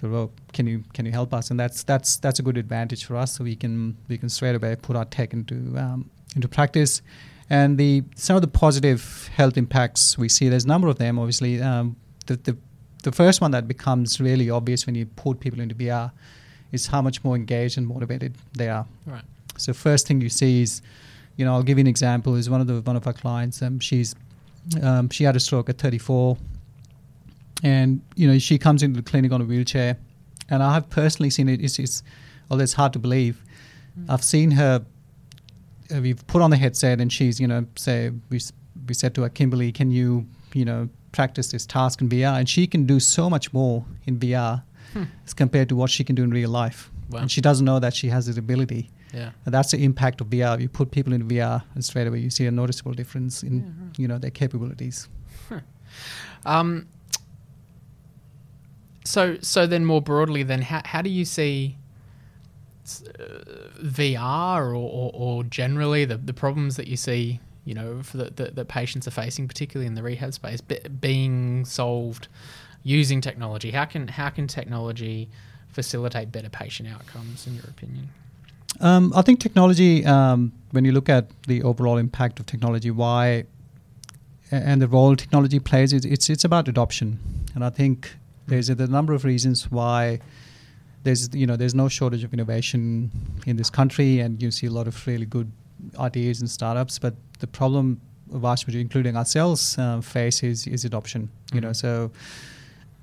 so 0.00 0.08
Rowe, 0.08 0.30
can 0.52 0.66
you 0.66 0.84
can 0.92 1.06
you 1.06 1.12
help 1.12 1.32
us? 1.32 1.50
And 1.50 1.58
that's 1.58 1.82
that's 1.82 2.16
that's 2.16 2.38
a 2.38 2.42
good 2.42 2.58
advantage 2.58 3.04
for 3.04 3.16
us. 3.16 3.36
So 3.36 3.44
we 3.44 3.56
can 3.56 3.96
we 4.08 4.18
can 4.18 4.28
straight 4.28 4.54
away 4.54 4.76
put 4.76 4.94
our 4.94 5.06
tech 5.06 5.32
into 5.32 5.54
um, 5.76 6.10
into 6.34 6.48
practice. 6.48 7.00
And 7.48 7.78
the 7.78 8.02
some 8.14 8.36
of 8.36 8.42
the 8.42 8.48
positive 8.48 9.30
health 9.34 9.56
impacts 9.56 10.18
we 10.18 10.28
see, 10.28 10.48
there's 10.48 10.64
a 10.64 10.68
number 10.68 10.88
of 10.88 10.98
them. 10.98 11.18
Obviously, 11.18 11.62
um, 11.62 11.96
the, 12.26 12.36
the 12.36 12.56
the 13.04 13.12
first 13.12 13.40
one 13.40 13.52
that 13.52 13.66
becomes 13.68 14.20
really 14.20 14.50
obvious 14.50 14.84
when 14.84 14.94
you 14.94 15.06
put 15.06 15.40
people 15.40 15.60
into 15.60 15.74
VR 15.74 16.10
is 16.72 16.88
how 16.88 17.00
much 17.00 17.22
more 17.24 17.36
engaged 17.36 17.78
and 17.78 17.86
motivated 17.86 18.34
they 18.56 18.68
are. 18.68 18.86
Right. 19.06 19.22
So 19.56 19.72
first 19.72 20.06
thing 20.06 20.20
you 20.20 20.28
see 20.28 20.62
is, 20.62 20.82
you 21.36 21.44
know, 21.44 21.54
I'll 21.54 21.62
give 21.62 21.78
you 21.78 21.82
an 21.82 21.86
example. 21.86 22.34
Is 22.34 22.50
one 22.50 22.60
of 22.60 22.66
the 22.66 22.82
one 22.82 22.96
of 22.96 23.06
our 23.06 23.14
clients. 23.14 23.62
Um, 23.62 23.80
she's 23.80 24.14
um, 24.82 25.08
she 25.08 25.24
had 25.24 25.36
a 25.36 25.40
stroke 25.40 25.70
at 25.70 25.78
34, 25.78 26.36
and 27.62 28.00
you 28.16 28.26
know 28.28 28.38
she 28.38 28.58
comes 28.58 28.82
into 28.82 29.00
the 29.00 29.08
clinic 29.10 29.32
on 29.32 29.40
a 29.40 29.44
wheelchair, 29.44 29.96
and 30.50 30.62
I 30.62 30.74
have 30.74 30.88
personally 30.90 31.30
seen 31.30 31.48
it. 31.48 31.60
It's, 31.62 31.78
it's 31.78 32.02
although 32.50 32.62
it's 32.64 32.74
hard 32.74 32.92
to 32.94 32.98
believe, 32.98 33.42
Mm. 33.98 34.10
I've 34.10 34.22
seen 34.24 34.50
her. 34.50 34.84
Uh, 35.94 36.00
we've 36.02 36.26
put 36.26 36.42
on 36.42 36.50
the 36.50 36.56
headset, 36.58 37.00
and 37.00 37.10
she's 37.12 37.40
you 37.40 37.46
know 37.48 37.64
say 37.76 38.10
we 38.30 38.40
we 38.88 38.94
said 38.94 39.14
to 39.14 39.22
her, 39.22 39.28
Kimberly, 39.30 39.72
can 39.72 39.90
you 39.90 40.26
you 40.52 40.64
know 40.66 40.88
practice 41.12 41.50
this 41.50 41.64
task 41.66 42.02
in 42.02 42.08
VR, 42.10 42.38
and 42.38 42.46
she 42.48 42.66
can 42.66 42.84
do 42.86 43.00
so 43.00 43.30
much 43.30 43.52
more 43.52 43.84
in 44.04 44.18
VR 44.18 44.62
Hmm. 44.92 45.04
as 45.24 45.32
compared 45.34 45.68
to 45.70 45.76
what 45.76 45.90
she 45.90 46.04
can 46.04 46.14
do 46.14 46.22
in 46.22 46.30
real 46.30 46.50
life. 46.50 46.90
Wow. 47.10 47.20
And 47.20 47.30
she 47.30 47.40
doesn't 47.40 47.64
know 47.64 47.78
that 47.80 47.94
she 47.94 48.08
has 48.08 48.26
this 48.26 48.36
ability. 48.36 48.90
Yeah. 49.14 49.30
And 49.44 49.54
that's 49.54 49.70
the 49.70 49.82
impact 49.82 50.20
of 50.20 50.28
VR. 50.28 50.60
You 50.60 50.68
put 50.68 50.90
people 50.90 51.12
in 51.14 51.26
VR, 51.26 51.62
and 51.74 51.84
straight 51.84 52.06
away 52.06 52.18
you 52.20 52.30
see 52.30 52.46
a 52.46 52.50
noticeable 52.50 52.92
difference 52.92 53.42
in 53.42 53.52
Yeah, 53.60 53.62
right. 53.86 53.98
you 53.98 54.08
know 54.08 54.18
their 54.18 54.30
capabilities. 54.30 55.08
Um, 56.44 56.86
So, 59.06 59.38
so 59.40 59.66
then 59.66 59.84
more 59.84 60.02
broadly, 60.02 60.42
then 60.42 60.62
how, 60.62 60.82
how 60.84 61.00
do 61.00 61.10
you 61.10 61.24
see 61.24 61.76
uh, 62.86 63.22
VR 63.82 64.58
or, 64.58 64.74
or, 64.74 65.10
or 65.14 65.44
generally 65.44 66.04
the, 66.04 66.16
the 66.16 66.34
problems 66.34 66.76
that 66.76 66.88
you 66.88 66.96
see, 66.96 67.40
you 67.64 67.74
know, 67.74 68.02
for 68.02 68.16
the, 68.16 68.30
the, 68.30 68.50
that 68.50 68.68
patients 68.68 69.06
are 69.06 69.12
facing, 69.12 69.46
particularly 69.48 69.86
in 69.86 69.94
the 69.94 70.02
rehab 70.02 70.34
space, 70.34 70.60
be, 70.60 70.78
being 71.00 71.64
solved 71.64 72.28
using 72.82 73.20
technology? 73.20 73.70
How 73.70 73.84
can 73.84 74.08
how 74.08 74.28
can 74.30 74.46
technology 74.46 75.28
facilitate 75.68 76.32
better 76.32 76.48
patient 76.48 76.88
outcomes, 76.88 77.46
in 77.46 77.54
your 77.54 77.64
opinion? 77.64 78.08
Um, 78.80 79.12
I 79.14 79.22
think 79.22 79.40
technology, 79.40 80.04
um, 80.04 80.52
when 80.70 80.84
you 80.84 80.92
look 80.92 81.08
at 81.08 81.28
the 81.46 81.62
overall 81.62 81.96
impact 81.96 82.40
of 82.40 82.46
technology, 82.46 82.90
why 82.90 83.44
and 84.50 84.80
the 84.80 84.88
role 84.88 85.16
technology 85.16 85.58
plays, 85.58 85.92
it's 85.92 86.30
it's 86.30 86.44
about 86.44 86.68
adoption, 86.68 87.18
and 87.54 87.64
I 87.64 87.70
think 87.70 88.16
there's 88.46 88.70
a, 88.70 88.74
a 88.74 88.86
number 88.86 89.12
of 89.14 89.24
reasons 89.24 89.70
why 89.70 90.20
there's 91.02 91.34
you 91.34 91.46
know 91.46 91.56
there's 91.56 91.74
no 91.74 91.88
shortage 91.88 92.24
of 92.24 92.32
innovation 92.32 93.10
in 93.46 93.56
this 93.56 93.70
country, 93.70 94.20
and 94.20 94.42
you 94.42 94.50
see 94.50 94.66
a 94.66 94.70
lot 94.72 94.86
of 94.88 95.06
really 95.06 95.26
good 95.26 95.50
ideas 95.98 96.40
and 96.40 96.50
startups. 96.50 96.98
But 96.98 97.14
the 97.38 97.46
problem, 97.46 98.00
vast 98.30 98.66
majority, 98.66 98.80
including 98.82 99.16
ourselves, 99.16 99.76
uh, 99.78 100.00
face 100.00 100.42
is 100.42 100.66
is 100.66 100.84
adoption. 100.84 101.28
You 101.52 101.60
know, 101.60 101.68
Mm-hmm. 101.70 101.74
so 101.74 102.10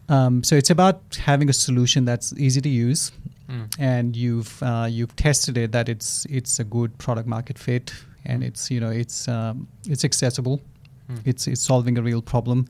um, 0.09 0.43
so 0.43 0.55
it's 0.55 0.69
about 0.69 0.99
having 1.25 1.49
a 1.49 1.53
solution 1.53 2.05
that's 2.05 2.33
easy 2.37 2.61
to 2.61 2.69
use, 2.69 3.11
Mm. 3.49 3.67
and 3.79 4.15
you've 4.15 4.63
uh, 4.63 4.87
you've 4.89 5.13
tested 5.15 5.57
it 5.57 5.71
that 5.73 5.89
it's 5.89 6.25
it's 6.29 6.59
a 6.59 6.63
good 6.63 6.97
product 6.97 7.27
market 7.27 7.57
fit, 7.59 7.93
and 8.25 8.41
it's 8.43 8.71
you 8.71 8.79
know 8.79 8.89
it's 8.89 9.27
um, 9.27 9.67
it's 9.89 10.03
accessible, 10.05 10.59
Mm. 11.09 11.19
it's 11.25 11.47
it's 11.47 11.61
solving 11.61 11.97
a 11.97 12.01
real 12.01 12.21
problem. 12.21 12.65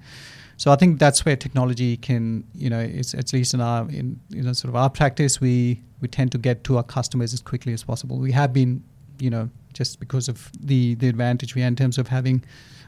So 0.58 0.72
I 0.72 0.76
think 0.76 1.00
that's 1.00 1.26
where 1.26 1.36
technology 1.36 1.98
can, 1.98 2.44
you 2.54 2.70
know, 2.70 2.80
it's 2.80 3.14
at 3.14 3.34
least 3.34 3.54
in 3.54 3.62
our 3.62 3.90
in 3.90 4.20
you 4.30 4.44
know 4.44 4.54
sort 4.54 4.70
of 4.70 4.76
our 4.76 4.90
practice, 4.90 5.42
we 5.42 5.82
we 6.02 6.08
tend 6.08 6.32
to 6.34 6.38
get 6.38 6.64
to 6.66 6.78
our 6.78 6.84
customers 6.84 7.34
as 7.34 7.42
quickly 7.42 7.74
as 7.74 7.84
possible. 7.84 8.18
We 8.18 8.32
have 8.34 8.54
been, 8.54 8.84
you 9.20 9.30
know, 9.30 9.50
just 9.74 10.00
because 10.00 10.30
of 10.30 10.52
the 10.60 10.96
the 10.96 11.08
advantage 11.10 11.56
we 11.56 11.62
had 11.62 11.70
in 11.70 11.76
terms 11.76 11.98
of 11.98 12.08
having 12.08 12.44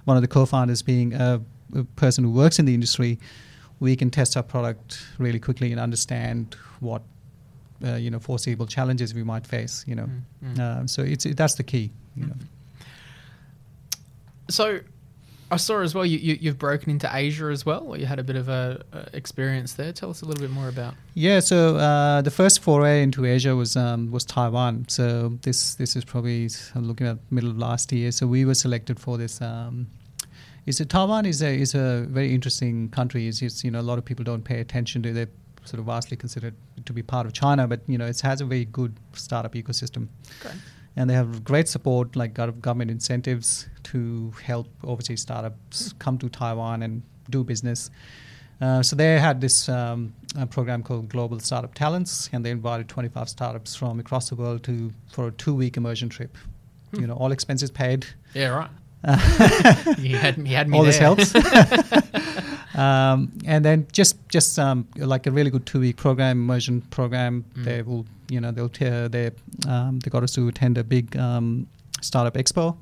one 0.06 0.18
of 0.18 0.22
the 0.22 0.28
co-founders 0.28 0.84
being 0.84 1.14
a, 1.14 1.42
a 1.76 1.84
person 1.96 2.24
who 2.24 2.32
works 2.32 2.60
in 2.60 2.66
the 2.66 2.74
industry, 2.74 3.18
we 3.80 3.96
can 3.96 4.12
test 4.12 4.38
our 4.38 4.44
product 4.44 5.04
really 5.18 5.40
quickly 5.40 5.72
and 5.72 5.82
understand 5.82 6.56
what 6.80 7.02
uh, 7.84 7.96
you 7.96 8.12
know 8.12 8.20
foreseeable 8.20 8.68
challenges 8.68 9.14
we 9.14 9.24
might 9.24 9.48
face. 9.48 9.84
You 9.88 9.96
know, 9.96 10.10
Mm, 10.44 10.56
mm. 10.56 10.60
uh, 10.60 10.88
so 10.88 11.02
it's 11.02 11.26
it, 11.26 11.36
that's 11.36 11.56
the 11.56 11.64
key. 11.64 11.92
You 12.16 12.28
know. 12.28 12.36
So, 14.50 14.80
I 15.52 15.58
saw 15.58 15.82
as 15.82 15.94
well 15.94 16.06
you, 16.06 16.18
you 16.18 16.38
you've 16.42 16.58
broken 16.58 16.90
into 16.90 17.10
Asia 17.12 17.46
as 17.46 17.66
well. 17.66 17.86
Or 17.88 17.98
you 17.98 18.06
had 18.06 18.20
a 18.20 18.24
bit 18.24 18.36
of 18.36 18.50
a, 18.50 18.84
a 18.92 19.16
experience 19.16 19.74
there. 19.74 19.94
Tell 19.94 20.10
us 20.10 20.22
a 20.22 20.26
little 20.26 20.42
bit 20.42 20.50
more 20.50 20.70
about. 20.70 20.96
Yeah, 21.14 21.40
so 21.40 21.78
uh, 21.78 22.22
the 22.22 22.32
first 22.32 22.62
foray 22.62 23.04
into 23.04 23.26
Asia 23.26 23.56
was 23.56 23.76
um, 23.76 24.12
was 24.12 24.26
Taiwan. 24.26 24.86
So 24.88 25.38
this 25.44 25.76
this 25.76 25.96
is 25.96 26.04
probably 26.04 26.50
I'm 26.74 26.88
looking 26.88 27.08
at 27.08 27.18
middle 27.30 27.52
of 27.52 27.58
last 27.58 27.92
year. 27.92 28.12
So 28.12 28.26
we 28.26 28.44
were 28.44 28.56
selected 28.56 29.00
for 29.00 29.18
this. 29.18 29.42
Um, 29.42 29.88
is 30.66 30.80
it 30.80 30.90
Taiwan 30.90 31.28
is 31.28 31.44
a 31.44 31.54
is 31.54 31.76
a 31.76 32.08
very 32.10 32.34
interesting 32.34 32.90
country. 32.90 33.28
It's, 33.28 33.42
it's 33.42 33.64
you 33.64 33.70
know 33.70 33.80
a 33.80 33.88
lot 33.90 34.00
of 34.00 34.06
people 34.06 34.26
don't 34.26 34.44
pay 34.44 34.60
attention 34.60 35.04
to. 35.04 35.14
They 35.14 35.28
sort 35.64 35.80
of 35.80 35.86
vastly 35.86 36.18
considered 36.18 36.56
to 36.86 36.94
be 36.94 37.04
part 37.04 37.28
of 37.28 37.34
China, 37.34 37.68
but 37.68 37.82
you 37.88 38.00
know 38.00 38.06
it 38.06 38.20
has 38.22 38.42
a 38.42 38.46
very 38.46 38.66
good 38.66 38.98
startup 39.14 39.54
ecosystem 39.54 40.08
Okay. 40.44 40.56
And 40.96 41.10
they 41.10 41.14
have 41.14 41.44
great 41.44 41.68
support 41.68 42.16
like 42.16 42.34
government 42.34 42.90
incentives 42.92 43.68
to 43.84 44.32
help 44.44 44.68
overseas 44.84 45.22
startups 45.22 45.94
come 46.00 46.18
to 46.18 46.30
Taiwan 46.30 46.82
and 46.84 47.02
do 47.30 47.44
business. 47.44 47.90
Uh, 48.62 48.82
so 48.82 48.96
they 48.96 49.20
had 49.20 49.42
this 49.42 49.68
um, 49.68 50.14
a 50.38 50.46
program 50.46 50.82
called 50.82 51.10
Global 51.10 51.40
Startup 51.40 51.74
Talents, 51.74 52.30
and 52.32 52.46
they 52.46 52.52
invited 52.52 52.88
25 52.88 53.28
startups 53.28 53.76
from 53.76 54.00
across 54.00 54.30
the 54.30 54.36
world 54.36 54.64
to 54.64 54.94
for 55.12 55.28
a 55.28 55.32
two-week 55.32 55.76
immersion 55.78 56.08
trip. 56.08 56.38
Hmm. 56.94 57.02
You 57.02 57.08
know, 57.08 57.16
all 57.16 57.32
expenses 57.34 57.70
paid. 57.70 58.06
Yeah, 58.34 58.48
right. 58.50 58.70
You 60.00 60.18
had 60.18 60.38
you 60.38 60.56
had 60.56 60.68
me 60.70 60.78
all 60.78 60.84
there. 60.84 60.92
this 60.94 61.00
helps. 61.00 61.34
um, 62.78 63.32
and 63.46 63.64
then 63.64 63.88
just 63.92 64.18
just 64.30 64.60
um, 64.60 64.88
like 64.98 65.28
a 65.28 65.32
really 65.32 65.50
good 65.50 65.66
two 65.66 65.80
week 65.80 65.98
program, 65.98 66.38
immersion 66.38 66.82
program. 66.82 67.44
Mm. 67.56 67.64
They 67.66 67.82
will, 67.82 68.06
you 68.30 68.40
know, 68.42 68.52
they'll 68.52 68.70
t- 68.70 69.08
they 69.08 69.32
um, 69.68 70.00
they 70.00 70.10
got 70.10 70.24
us 70.24 70.34
to 70.34 70.48
attend 70.48 70.78
a 70.78 70.84
big 70.84 71.16
um, 71.18 71.68
startup 72.02 72.34
expo. 72.36 72.76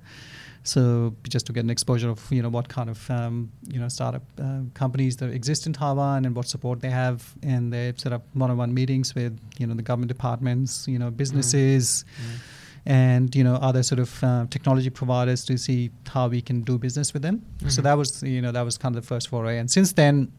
So 0.65 1.13
just 1.27 1.45
to 1.47 1.53
get 1.53 1.63
an 1.65 1.69
exposure 1.69 2.09
of 2.09 2.25
you 2.31 2.41
know 2.41 2.47
what 2.49 2.69
kind 2.69 2.89
of 2.89 3.11
um, 3.11 3.51
you 3.67 3.79
know 3.79 3.89
startup 3.89 4.23
uh, 4.41 4.61
companies 4.73 5.17
that 5.17 5.29
exist 5.29 5.67
in 5.67 5.73
Taiwan 5.73 6.25
and 6.25 6.33
what 6.35 6.47
support 6.47 6.79
they 6.79 6.89
have, 6.89 7.33
and 7.43 7.71
they 7.73 7.93
set 7.97 8.13
up 8.13 8.23
one-on-one 8.33 8.73
meetings 8.73 9.13
with 9.13 9.37
you 9.59 9.67
know 9.67 9.73
the 9.75 9.81
government 9.83 10.07
departments, 10.07 10.87
you 10.87 10.97
know 10.97 11.11
businesses, 11.11 12.05
Mm. 12.15 12.39
And 12.85 13.33
you 13.35 13.43
know 13.43 13.55
other 13.55 13.81
sort 13.83 13.99
of 13.99 14.23
uh, 14.23 14.45
technology 14.49 14.89
providers 14.89 15.45
to 15.45 15.57
see 15.57 15.89
how 16.07 16.27
we 16.27 16.41
can 16.41 16.61
do 16.61 16.77
business 16.77 17.13
with 17.13 17.21
them. 17.21 17.41
So 17.67 17.79
Mhm. 17.81 17.83
that 17.83 17.97
was 17.97 18.23
you 18.23 18.41
know 18.41 18.51
that 18.51 18.65
was 18.65 18.77
kind 18.77 18.95
of 18.95 19.01
the 19.03 19.07
first 19.07 19.27
foray, 19.29 19.59
and 19.59 19.69
since 19.71 19.93
then. 19.93 20.31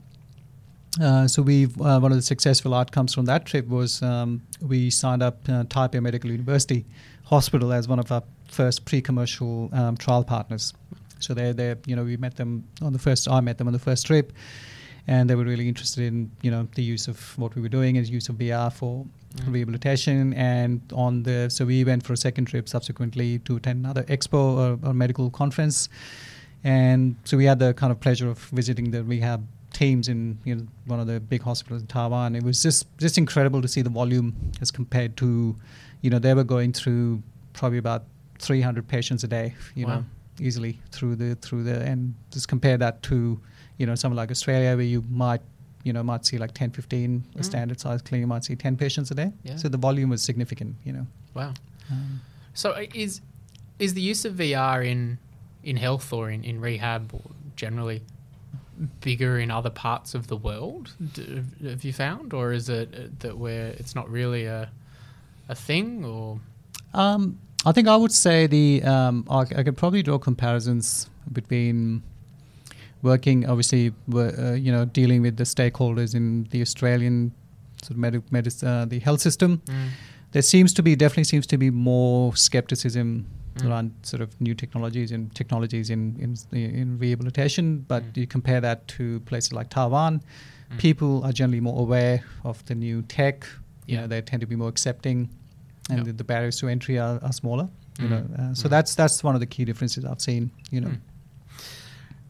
Uh, 1.01 1.27
so 1.27 1.43
we've 1.43 1.75
uh, 1.81 1.99
one 1.99 2.13
of 2.13 2.19
the 2.19 2.23
successful 2.23 2.73
outcomes 2.73 3.13
from 3.13 3.25
that 3.25 3.45
trip 3.45 3.67
was 3.67 4.01
um, 4.03 4.41
we 4.61 4.91
signed 4.91 5.25
up 5.25 5.37
uh, 5.49 5.65
Taipei 5.65 6.01
Medical 6.01 6.31
University 6.31 6.85
Hospital 7.25 7.73
as 7.73 7.89
one 7.89 7.99
of 7.99 8.13
our 8.13 8.23
first 8.47 8.85
pre-commercial 8.85 9.71
um, 9.73 9.97
trial 9.97 10.23
partners. 10.23 10.73
So 11.19 11.35
they 11.35 11.51
they 11.51 11.75
you 11.87 11.97
know 11.97 12.05
we 12.05 12.17
met 12.17 12.37
them 12.37 12.63
on 12.81 12.93
the 12.93 13.01
first 13.01 13.27
I 13.29 13.41
met 13.41 13.59
them 13.59 13.67
on 13.67 13.73
the 13.73 13.81
first 13.81 14.07
trip, 14.07 14.33
and 15.07 15.29
they 15.29 15.35
were 15.35 15.45
really 15.45 15.69
interested 15.69 16.05
in 16.05 16.31
you 16.43 16.51
know 16.51 16.67
the 16.75 16.83
use 16.83 17.09
of 17.09 17.37
what 17.39 17.55
we 17.55 17.61
were 17.63 17.69
doing 17.69 17.97
and 17.99 18.09
use 18.09 18.29
of 18.29 18.37
VR 18.37 18.71
for 18.73 19.07
Mm. 19.35 19.53
rehabilitation 19.53 20.33
and 20.35 20.81
on 20.93 21.25
the 21.25 21.51
so 21.51 21.65
we 21.65 21.83
went 21.83 22.05
for 22.07 22.13
a 22.13 22.17
second 22.17 22.45
trip 22.45 22.69
subsequently 22.69 23.41
to 23.41 23.57
attend 23.57 23.81
another 23.85 24.05
expo 24.05 24.39
or, 24.63 24.89
or 24.89 24.95
medical 24.95 25.29
conference 25.29 25.89
and 26.63 27.17
so 27.25 27.37
we 27.37 27.45
had 27.45 27.59
the 27.59 27.75
kind 27.75 27.91
of 27.91 27.99
pleasure 28.01 28.29
of 28.29 28.39
visiting 28.53 28.91
the 28.93 29.03
rehab 29.03 29.45
teams 29.73 30.09
in 30.09 30.39
you 30.45 30.55
know 30.55 30.67
one 30.87 31.01
of 31.01 31.09
the 31.09 31.19
big 31.19 31.43
hospitals 31.43 31.81
in 31.83 31.89
Taiwan 31.89 32.37
it 32.37 32.45
was 32.45 32.63
just 32.63 32.87
just 32.99 33.19
incredible 33.19 33.61
to 33.61 33.67
see 33.67 33.83
the 33.83 33.91
volume 33.91 34.35
as 34.61 34.71
compared 34.71 35.17
to 35.17 35.57
you 36.01 36.11
know 36.11 36.21
they 36.21 36.33
were 36.33 36.45
going 36.45 36.73
through 36.73 37.21
probably 37.55 37.79
about 37.79 38.05
300 38.39 38.87
patients 38.87 39.25
a 39.25 39.29
day 39.29 39.55
you 39.75 39.87
Wow. 39.87 39.95
know 39.97 40.05
easily 40.41 40.79
through 40.93 41.17
the 41.17 41.35
through 41.37 41.65
the 41.65 41.81
and 41.83 42.15
just 42.31 42.47
compare 42.49 42.77
that 42.79 43.03
to 43.03 43.41
you 43.79 43.87
know 43.87 43.95
somewhere 43.95 44.17
like 44.17 44.31
Australia 44.31 44.77
where 44.77 44.85
you 44.95 45.03
might 45.11 45.41
you 45.85 45.93
know 45.93 46.03
might 46.03 46.25
see 46.27 46.39
like 46.39 46.53
10 46.55 46.71
15 46.71 47.25
a 47.35 47.39
Mm. 47.39 47.45
standard 47.45 47.81
size 47.81 48.01
clinic 48.03 48.23
you 48.23 48.27
might 48.27 48.45
see 48.45 48.57
10 48.57 48.77
patients 48.77 49.11
a 49.11 49.15
day 49.15 49.33
Yeah. 49.43 49.57
so 49.57 49.69
the 49.69 49.77
volume 49.79 50.11
was 50.11 50.23
significant 50.23 50.77
you 50.85 50.93
know 50.93 51.07
Wow. 51.35 51.53
um, 51.91 52.21
So 52.55 52.71
uh, 52.71 52.87
is 52.95 53.21
is 53.79 53.93
the 53.95 54.01
use 54.01 54.25
of 54.25 54.35
VR 54.35 54.85
in 54.85 55.19
in 55.63 55.77
health 55.77 56.13
or 56.13 56.31
in, 56.31 56.45
in 56.45 56.61
rehab 56.61 57.13
or 57.13 57.23
generally 57.57 58.03
bigger 59.01 59.39
in 59.39 59.51
other 59.51 59.71
parts 59.71 60.15
of 60.15 60.27
the 60.27 60.37
world? 60.37 60.95
D- 61.15 61.43
have 61.69 61.85
you 61.85 61.93
found, 61.93 62.33
or 62.35 62.53
is 62.53 62.69
it 62.69 62.89
uh, 62.95 63.09
that 63.21 63.39
where 63.39 63.69
it's 63.79 63.95
not 63.95 64.09
really 64.11 64.47
a 64.47 64.69
a 65.49 65.55
thing? 65.55 66.05
Or 66.05 66.41
Um, 66.93 67.39
I 67.67 67.73
think 67.73 67.89
I 67.89 67.97
would 67.97 68.13
say 68.13 68.47
the 68.47 68.83
um, 68.85 69.25
I, 69.31 69.41
I 69.41 69.63
could 69.65 69.77
probably 69.77 70.03
draw 70.03 70.19
comparisons 70.19 71.09
between 71.33 72.03
working, 73.05 73.47
obviously, 73.47 73.93
uh, 74.15 74.53
you 74.55 74.73
know, 74.73 74.85
dealing 74.87 75.23
with 75.23 75.37
the 75.37 75.45
stakeholders 75.45 76.15
in 76.15 76.45
the 76.51 76.61
Australian 76.63 77.33
sort 77.83 77.93
of 77.93 77.99
medi- 77.99 78.19
medis- 78.33 78.65
uh, 78.67 78.85
the 78.87 78.99
health 78.99 79.21
system. 79.21 79.61
Mm. 79.67 79.89
There 80.33 80.43
seems 80.43 80.73
to 80.75 80.83
be 80.83 80.97
definitely 80.97 81.25
seems 81.25 81.47
to 81.47 81.59
be 81.59 81.71
more 81.71 82.35
skepticism 82.37 83.27
Mm. 83.57 83.69
around 83.69 83.93
sort 84.03 84.21
of 84.21 84.29
new 84.41 84.55
technologies 84.55 85.13
and 85.13 85.33
technologies 85.35 85.89
in 85.91 86.17
in, 86.25 86.35
in 86.59 86.99
rehabilitation. 86.99 87.85
But 87.87 88.03
Mm. 88.03 88.17
you 88.17 88.27
compare 88.27 88.61
that 88.61 88.79
to 88.97 89.21
places 89.31 89.53
like 89.53 89.69
Taiwan, 89.71 90.21
Mm. 90.71 90.79
people 90.79 91.23
are 91.27 91.33
generally 91.33 91.61
more 91.61 91.79
aware 91.81 92.19
of 92.43 92.65
the 92.65 92.75
new 92.75 93.03
tech. 93.03 93.47
You 93.87 93.95
Yeah. 93.95 94.01
know, 94.01 94.07
they 94.09 94.23
tend 94.23 94.41
to 94.41 94.47
be 94.49 94.57
more 94.57 94.69
accepting, 94.69 95.29
and 95.91 95.99
Yeah. 95.99 96.05
the, 96.07 96.13
the 96.15 96.25
barriers 96.25 96.57
to 96.61 96.69
entry 96.69 96.99
are, 96.99 97.21
are 97.23 97.33
smaller. 97.33 97.69
You 98.01 98.07
Mm. 98.07 98.11
know, 98.11 98.23
uh, 98.39 98.55
so 98.55 98.67
Mm. 98.67 98.71
that's 98.71 98.95
that's 98.97 99.23
one 99.23 99.35
of 99.37 99.41
the 99.41 99.47
key 99.55 99.65
differences 99.65 100.05
I've 100.05 100.21
seen. 100.31 100.51
You 100.73 100.81
know, 100.81 100.93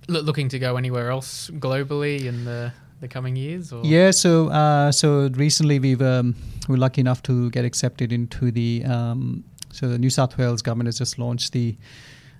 looking 0.08 0.48
to 0.50 0.58
go 0.58 0.76
anywhere 0.76 1.10
else 1.10 1.50
globally 1.50 2.24
in 2.26 2.44
the 2.44 2.72
the 3.00 3.08
coming 3.08 3.36
years? 3.36 3.72
Or? 3.72 3.84
yeah. 3.84 4.10
So 4.12 4.48
uh, 4.48 4.92
so 4.92 5.28
recently 5.34 5.78
we've 5.78 6.02
um, 6.02 6.34
we're 6.68 6.76
lucky 6.78 7.00
enough 7.00 7.22
to 7.24 7.50
get 7.50 7.64
accepted 7.64 8.12
into 8.12 8.50
the 8.50 8.84
um, 8.84 9.44
so 9.72 9.88
the 9.88 9.98
New 9.98 10.10
South 10.10 10.38
Wales 10.38 10.62
government 10.62 10.86
has 10.88 10.98
just 10.98 11.18
launched 11.18 11.52
the 11.52 11.76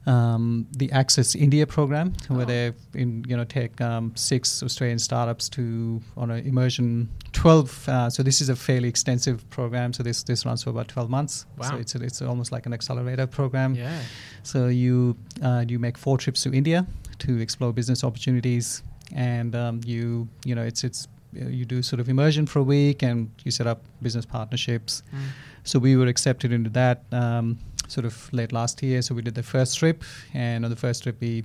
um, 0.07 0.67
the 0.77 0.93
Access 0.93 1.35
India 1.35 1.67
program, 1.67 2.13
where 2.29 2.43
Oh. 2.43 2.45
they 2.45 2.73
in 2.95 3.25
you 3.27 3.37
know 3.37 3.45
take 3.45 3.81
um, 3.81 4.13
six 4.15 4.63
Australian 4.63 4.99
startups 4.99 5.49
to 5.51 6.01
on 6.17 6.31
an 6.31 6.47
immersion 6.47 7.09
twelve. 7.33 7.89
Uh, 7.89 8.11
so 8.11 8.23
this 8.23 8.41
is 8.43 8.49
a 8.51 8.57
fairly 8.57 8.89
extensive 8.89 9.49
program. 9.49 9.93
So 9.95 10.03
this 10.03 10.23
this 10.23 10.45
runs 10.45 10.63
for 10.63 10.71
about 10.71 10.89
twelve 10.89 11.09
months. 11.09 11.47
Wow. 11.57 11.71
So 11.71 11.77
it's 11.79 11.95
it's 11.95 12.21
almost 12.23 12.53
like 12.53 12.67
an 12.67 12.75
accelerator 12.75 13.27
program. 13.27 13.75
Yeah. 13.75 13.99
So 14.43 14.69
you 14.69 15.17
uh, 15.43 15.65
you 15.67 15.79
make 15.79 15.97
four 15.99 16.19
trips 16.19 16.43
to 16.43 16.53
India 16.53 16.87
to 17.21 17.41
explore 17.41 17.73
business 17.73 18.05
opportunities, 18.05 18.83
and 19.15 19.55
um, 19.55 19.81
you 19.85 20.29
you 20.45 20.55
know 20.55 20.63
it's 20.63 20.85
it's 20.85 21.09
uh, 21.41 21.49
you 21.49 21.65
do 21.65 21.83
sort 21.83 22.01
of 22.01 22.09
immersion 22.09 22.47
for 22.47 22.61
a 22.61 22.63
week 22.63 23.03
and 23.03 23.31
you 23.45 23.51
set 23.51 23.67
up 23.67 23.83
business 24.03 24.25
partnerships. 24.25 25.03
Mm. 25.13 25.19
So 25.65 25.79
we 25.79 25.97
were 25.97 26.07
accepted 26.07 26.53
into 26.53 26.71
that 26.71 27.05
um, 27.13 27.59
sort 27.89 28.05
of 28.07 28.33
late 28.33 28.53
last 28.53 28.83
year. 28.83 29.03
So 29.03 29.15
we 29.15 29.23
did 29.23 29.35
the 29.35 29.43
first 29.43 29.79
trip, 29.79 30.05
and 30.33 30.65
on 30.65 30.71
the 30.71 30.77
first 30.77 31.03
trip 31.03 31.17
we 31.21 31.45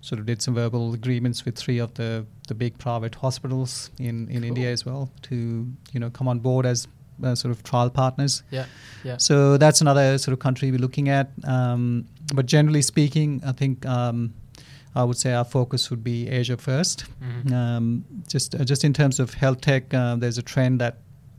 sort 0.00 0.18
of 0.18 0.26
did 0.26 0.40
some 0.40 0.54
verbal 0.54 0.94
agreements 0.94 1.44
with 1.44 1.56
three 1.56 1.78
of 1.78 1.92
the, 1.94 2.24
the 2.48 2.54
big 2.54 2.78
private 2.78 3.14
hospitals 3.14 3.90
in, 3.98 4.28
in 4.28 4.40
Cool. 4.40 4.44
India 4.44 4.72
as 4.72 4.86
well 4.86 5.10
to 5.22 5.66
you 5.92 6.00
know 6.00 6.10
come 6.10 6.26
on 6.26 6.38
board 6.38 6.66
as 6.66 6.88
uh, 7.22 7.34
sort 7.34 7.52
of 7.52 7.62
trial 7.62 7.90
partners. 7.90 8.42
Yeah, 8.50 8.64
yeah. 9.04 9.18
So 9.18 9.56
that's 9.56 9.80
another 9.80 10.18
sort 10.18 10.32
of 10.32 10.38
country 10.38 10.70
we're 10.70 10.78
looking 10.78 11.08
at. 11.08 11.30
Um, 11.44 12.06
but 12.34 12.46
generally 12.46 12.82
speaking, 12.82 13.42
I 13.44 13.52
think 13.52 13.84
um, 13.84 14.32
I 14.94 15.04
would 15.04 15.16
say 15.16 15.32
our 15.32 15.44
focus 15.44 15.90
would 15.90 16.02
be 16.02 16.28
Asia 16.28 16.56
1st 16.56 17.04
Mhm. 17.22 17.52
Um, 17.52 18.04
just 18.28 18.54
uh, 18.54 18.64
just 18.64 18.84
in 18.84 18.92
terms 18.92 19.20
of 19.20 19.34
health 19.34 19.60
tech, 19.60 19.94
uh, 19.94 20.16
there's 20.16 20.38
a 20.38 20.42
trend 20.42 20.80
that 20.80 20.94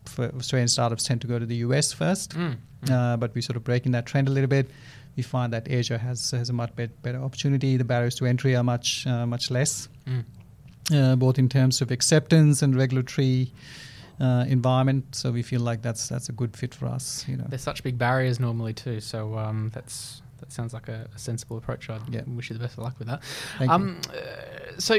for 0.05 0.25
Australian 0.35 0.67
startups 0.67 1.03
tend 1.03 1.21
to 1.21 1.27
go 1.27 1.37
to 1.39 1.45
the 1.45 1.57
US 1.67 1.91
first, 1.93 2.33
Mm, 2.35 2.55
mm. 2.85 2.91
uh, 2.91 3.17
but 3.17 3.33
we're 3.35 3.41
sort 3.41 3.57
of 3.57 3.63
breaking 3.63 3.91
that 3.93 4.05
trend 4.05 4.27
a 4.27 4.31
little 4.31 4.49
bit. 4.49 4.69
We 5.17 5.23
find 5.23 5.51
that 5.53 5.69
Asia 5.69 5.97
has 5.97 6.31
has 6.31 6.49
a 6.49 6.53
much 6.53 6.73
bet- 6.75 7.01
better 7.01 7.21
opportunity. 7.21 7.77
The 7.77 7.83
barriers 7.83 8.15
to 8.15 8.25
entry 8.25 8.55
are 8.55 8.63
much 8.63 9.05
uh, 9.05 9.25
much 9.25 9.51
less, 9.51 9.89
Mm. 10.07 10.23
uh, 10.93 11.15
both 11.17 11.37
in 11.37 11.49
terms 11.49 11.81
of 11.81 11.91
acceptance 11.91 12.61
and 12.65 12.75
regulatory 12.75 13.51
uh, 14.19 14.45
environment. 14.47 15.03
So 15.15 15.31
we 15.31 15.43
feel 15.43 15.61
like 15.61 15.81
that's 15.81 16.07
that's 16.07 16.29
a 16.29 16.33
good 16.33 16.55
fit 16.57 16.73
for 16.75 16.85
us. 16.95 17.25
You 17.27 17.37
know. 17.37 17.45
There's 17.49 17.63
such 17.63 17.83
big 17.83 17.97
barriers 17.97 18.39
normally 18.39 18.73
too, 18.73 18.99
so 19.01 19.37
um, 19.37 19.69
that's 19.73 20.21
that 20.41 20.51
sounds 20.51 20.73
like 20.73 20.87
a, 20.89 21.07
a 21.15 21.17
sensible 21.19 21.57
approach. 21.57 21.89
I 21.89 21.99
Yeah. 22.09 22.21
wish 22.27 22.49
you 22.49 22.55
the 22.57 22.61
best 22.63 22.77
of 22.77 22.83
luck 22.83 22.99
with 22.99 23.07
that. 23.07 23.23
Thank 23.57 23.69
you. 23.69 23.75
um, 23.75 24.01
uh, 24.09 24.79
so 24.79 24.95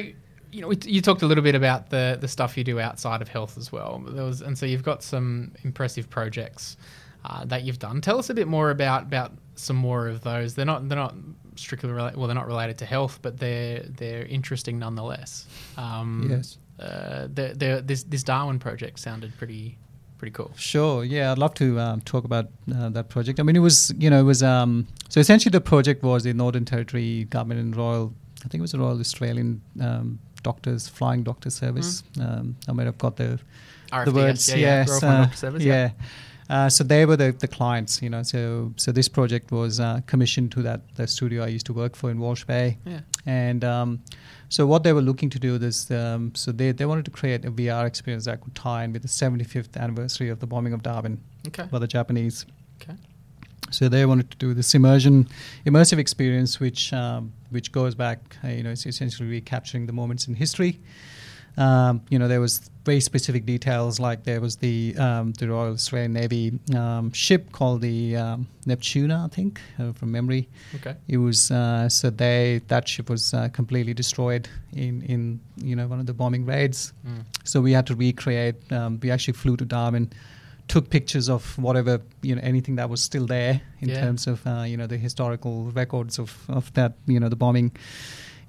you 0.54 0.60
know, 0.60 0.70
you 0.84 1.00
talked 1.00 1.22
a 1.22 1.26
little 1.26 1.44
bit 1.44 1.54
about 1.54 1.90
the 1.90 2.18
the 2.20 2.28
stuff 2.28 2.56
you 2.58 2.64
do 2.64 2.78
outside 2.80 3.22
of 3.22 3.28
health 3.28 3.56
as 3.58 3.70
well. 3.72 4.02
There 4.06 4.24
was, 4.24 4.40
and 4.42 4.56
so 4.56 4.66
you've 4.66 4.82
got 4.82 5.02
some 5.02 5.52
impressive 5.62 6.08
projects 6.10 6.76
uh, 7.24 7.44
that 7.46 7.62
you've 7.62 7.78
done. 7.78 8.00
Tell 8.00 8.18
us 8.18 8.28
a 8.30 8.34
bit 8.34 8.48
more 8.48 8.70
about 8.70 9.04
about 9.04 9.32
some 9.54 9.76
more 9.76 10.08
of 10.08 10.22
those. 10.22 10.54
They're 10.54 10.66
not 10.66 10.88
they're 10.88 10.98
not 10.98 11.14
strictly 11.56 11.90
related. 11.90 12.18
Well, 12.18 12.26
they're 12.26 12.34
not 12.34 12.46
related 12.46 12.78
to 12.78 12.84
health, 12.86 13.18
but 13.22 13.38
they're 13.38 13.80
they're 13.80 14.24
interesting 14.26 14.78
nonetheless. 14.78 15.46
Um, 15.76 16.28
Yes. 16.30 16.58
Uh, 16.80 17.28
the, 17.32 17.54
the, 17.56 17.82
this 17.84 18.02
this 18.02 18.22
Darwin 18.24 18.58
project 18.58 18.98
sounded 18.98 19.32
pretty 19.38 19.78
pretty 20.22 20.32
cool. 20.32 20.52
Sure. 20.54 21.02
Yeah, 21.02 21.32
I'd 21.32 21.38
love 21.38 21.52
to 21.54 21.80
um, 21.80 22.00
talk 22.02 22.22
about 22.24 22.46
uh, 22.72 22.90
that 22.90 23.08
project. 23.08 23.40
I 23.40 23.42
mean, 23.42 23.56
it 23.56 23.64
was 23.70 23.92
you 23.98 24.08
know 24.08 24.20
it 24.20 24.28
was 24.34 24.40
um, 24.40 24.86
so 25.08 25.18
essentially 25.18 25.50
the 25.50 25.60
project 25.60 26.04
was 26.04 26.22
the 26.22 26.32
Northern 26.32 26.64
Territory 26.64 27.24
Government 27.24 27.58
and 27.60 27.76
Royal. 27.76 28.14
I 28.44 28.48
think 28.48 28.60
it 28.60 28.62
was 28.62 28.70
the 28.70 28.78
Royal 28.78 29.00
Australian 29.00 29.60
um, 29.80 30.20
Doctors 30.44 30.88
Flying 30.88 31.24
Doctor 31.24 31.50
Service. 31.50 32.04
Um, 32.20 32.54
I 32.68 32.72
might 32.72 32.86
have 32.86 32.98
got 32.98 33.16
the 33.16 33.40
RFDS, 33.90 34.04
the 34.04 34.12
words. 34.12 34.48
yeah, 34.48 34.56
yeah. 34.56 34.66
yes, 34.86 35.02
Royal 35.02 35.12
uh, 35.12 35.30
Service, 35.30 35.62
yeah. 35.64 35.90
Uh, 36.48 36.68
so 36.68 36.84
they 36.84 37.04
were 37.04 37.16
the, 37.16 37.32
the 37.32 37.48
clients, 37.48 38.00
you 38.00 38.10
know. 38.10 38.22
So 38.22 38.72
so 38.76 38.92
this 38.92 39.08
project 39.08 39.50
was 39.50 39.80
uh, 39.80 40.02
commissioned 40.06 40.52
to 40.52 40.62
that 40.62 40.82
the 40.94 41.08
studio 41.08 41.42
I 41.42 41.48
used 41.48 41.66
to 41.66 41.72
work 41.72 41.96
for 41.96 42.12
in 42.12 42.20
Walsh 42.20 42.44
Bay, 42.44 42.78
Yeah. 42.86 43.00
and 43.26 43.64
um, 43.64 44.00
so 44.52 44.66
what 44.66 44.82
they 44.82 44.92
were 44.92 45.00
looking 45.10 45.30
to 45.30 45.38
do 45.38 45.54
is 45.54 45.90
um, 45.90 46.22
so 46.34 46.52
they, 46.52 46.72
they 46.72 46.84
wanted 46.84 47.06
to 47.06 47.10
create 47.10 47.42
a 47.46 47.50
VR 47.50 47.86
experience 47.86 48.26
that 48.26 48.42
could 48.42 48.54
tie 48.54 48.84
in 48.84 48.92
with 48.92 49.00
the 49.00 49.08
75th 49.08 49.74
anniversary 49.78 50.28
of 50.28 50.40
the 50.40 50.46
bombing 50.46 50.74
of 50.74 50.82
Darwin 50.82 51.18
Okay. 51.46 51.66
by 51.70 51.78
the 51.78 51.86
Japanese. 51.86 52.44
Okay. 52.82 52.94
So 53.70 53.88
they 53.88 54.04
wanted 54.04 54.30
to 54.32 54.36
do 54.36 54.52
this 54.52 54.74
immersion, 54.74 55.26
immersive 55.64 55.98
experience, 55.98 56.60
which 56.60 56.92
um, 56.92 57.32
which 57.48 57.72
goes 57.72 57.94
back, 57.94 58.18
uh, 58.44 58.48
you 58.48 58.62
know, 58.62 58.72
it's 58.72 58.84
essentially 58.84 59.26
recapturing 59.28 59.86
the 59.86 59.92
moments 59.94 60.28
in 60.28 60.34
history. 60.34 60.80
Um, 61.58 62.00
you 62.08 62.18
know, 62.18 62.28
there 62.28 62.40
was 62.40 62.70
very 62.84 63.00
specific 63.00 63.44
details, 63.46 64.00
like 64.00 64.24
there 64.24 64.40
was 64.40 64.56
the 64.56 64.96
um, 64.96 65.32
the 65.34 65.48
Royal 65.48 65.74
Australian 65.74 66.14
Navy 66.14 66.58
um, 66.74 67.12
ship 67.12 67.52
called 67.52 67.82
the 67.82 68.16
um, 68.16 68.46
Neptuna, 68.66 69.26
I 69.26 69.28
think, 69.28 69.60
uh, 69.78 69.92
from 69.92 70.10
memory. 70.12 70.48
Okay. 70.76 70.96
It 71.08 71.18
was 71.18 71.50
uh, 71.50 71.88
so 71.88 72.08
they 72.10 72.62
that 72.68 72.88
ship 72.88 73.10
was 73.10 73.34
uh, 73.34 73.48
completely 73.52 73.92
destroyed 73.94 74.48
in 74.72 75.02
in 75.02 75.40
you 75.56 75.76
know 75.76 75.86
one 75.86 76.00
of 76.00 76.06
the 76.06 76.14
bombing 76.14 76.46
raids. 76.46 76.92
Mm. 77.06 77.24
So 77.44 77.60
we 77.60 77.72
had 77.72 77.86
to 77.88 77.94
recreate. 77.94 78.56
Um, 78.72 78.98
we 79.02 79.10
actually 79.10 79.34
flew 79.34 79.56
to 79.58 79.64
Darwin, 79.66 80.10
took 80.68 80.88
pictures 80.88 81.28
of 81.28 81.58
whatever 81.58 82.00
you 82.22 82.34
know 82.34 82.40
anything 82.42 82.76
that 82.76 82.88
was 82.88 83.02
still 83.02 83.26
there 83.26 83.60
in 83.80 83.90
Yeah. 83.90 84.00
terms 84.00 84.26
of 84.26 84.44
uh, 84.46 84.62
you 84.66 84.76
know 84.78 84.86
the 84.88 84.96
historical 84.98 85.70
records 85.74 86.18
of 86.18 86.32
of 86.48 86.72
that 86.72 86.94
you 87.06 87.20
know 87.20 87.28
the 87.28 87.36
bombing. 87.36 87.72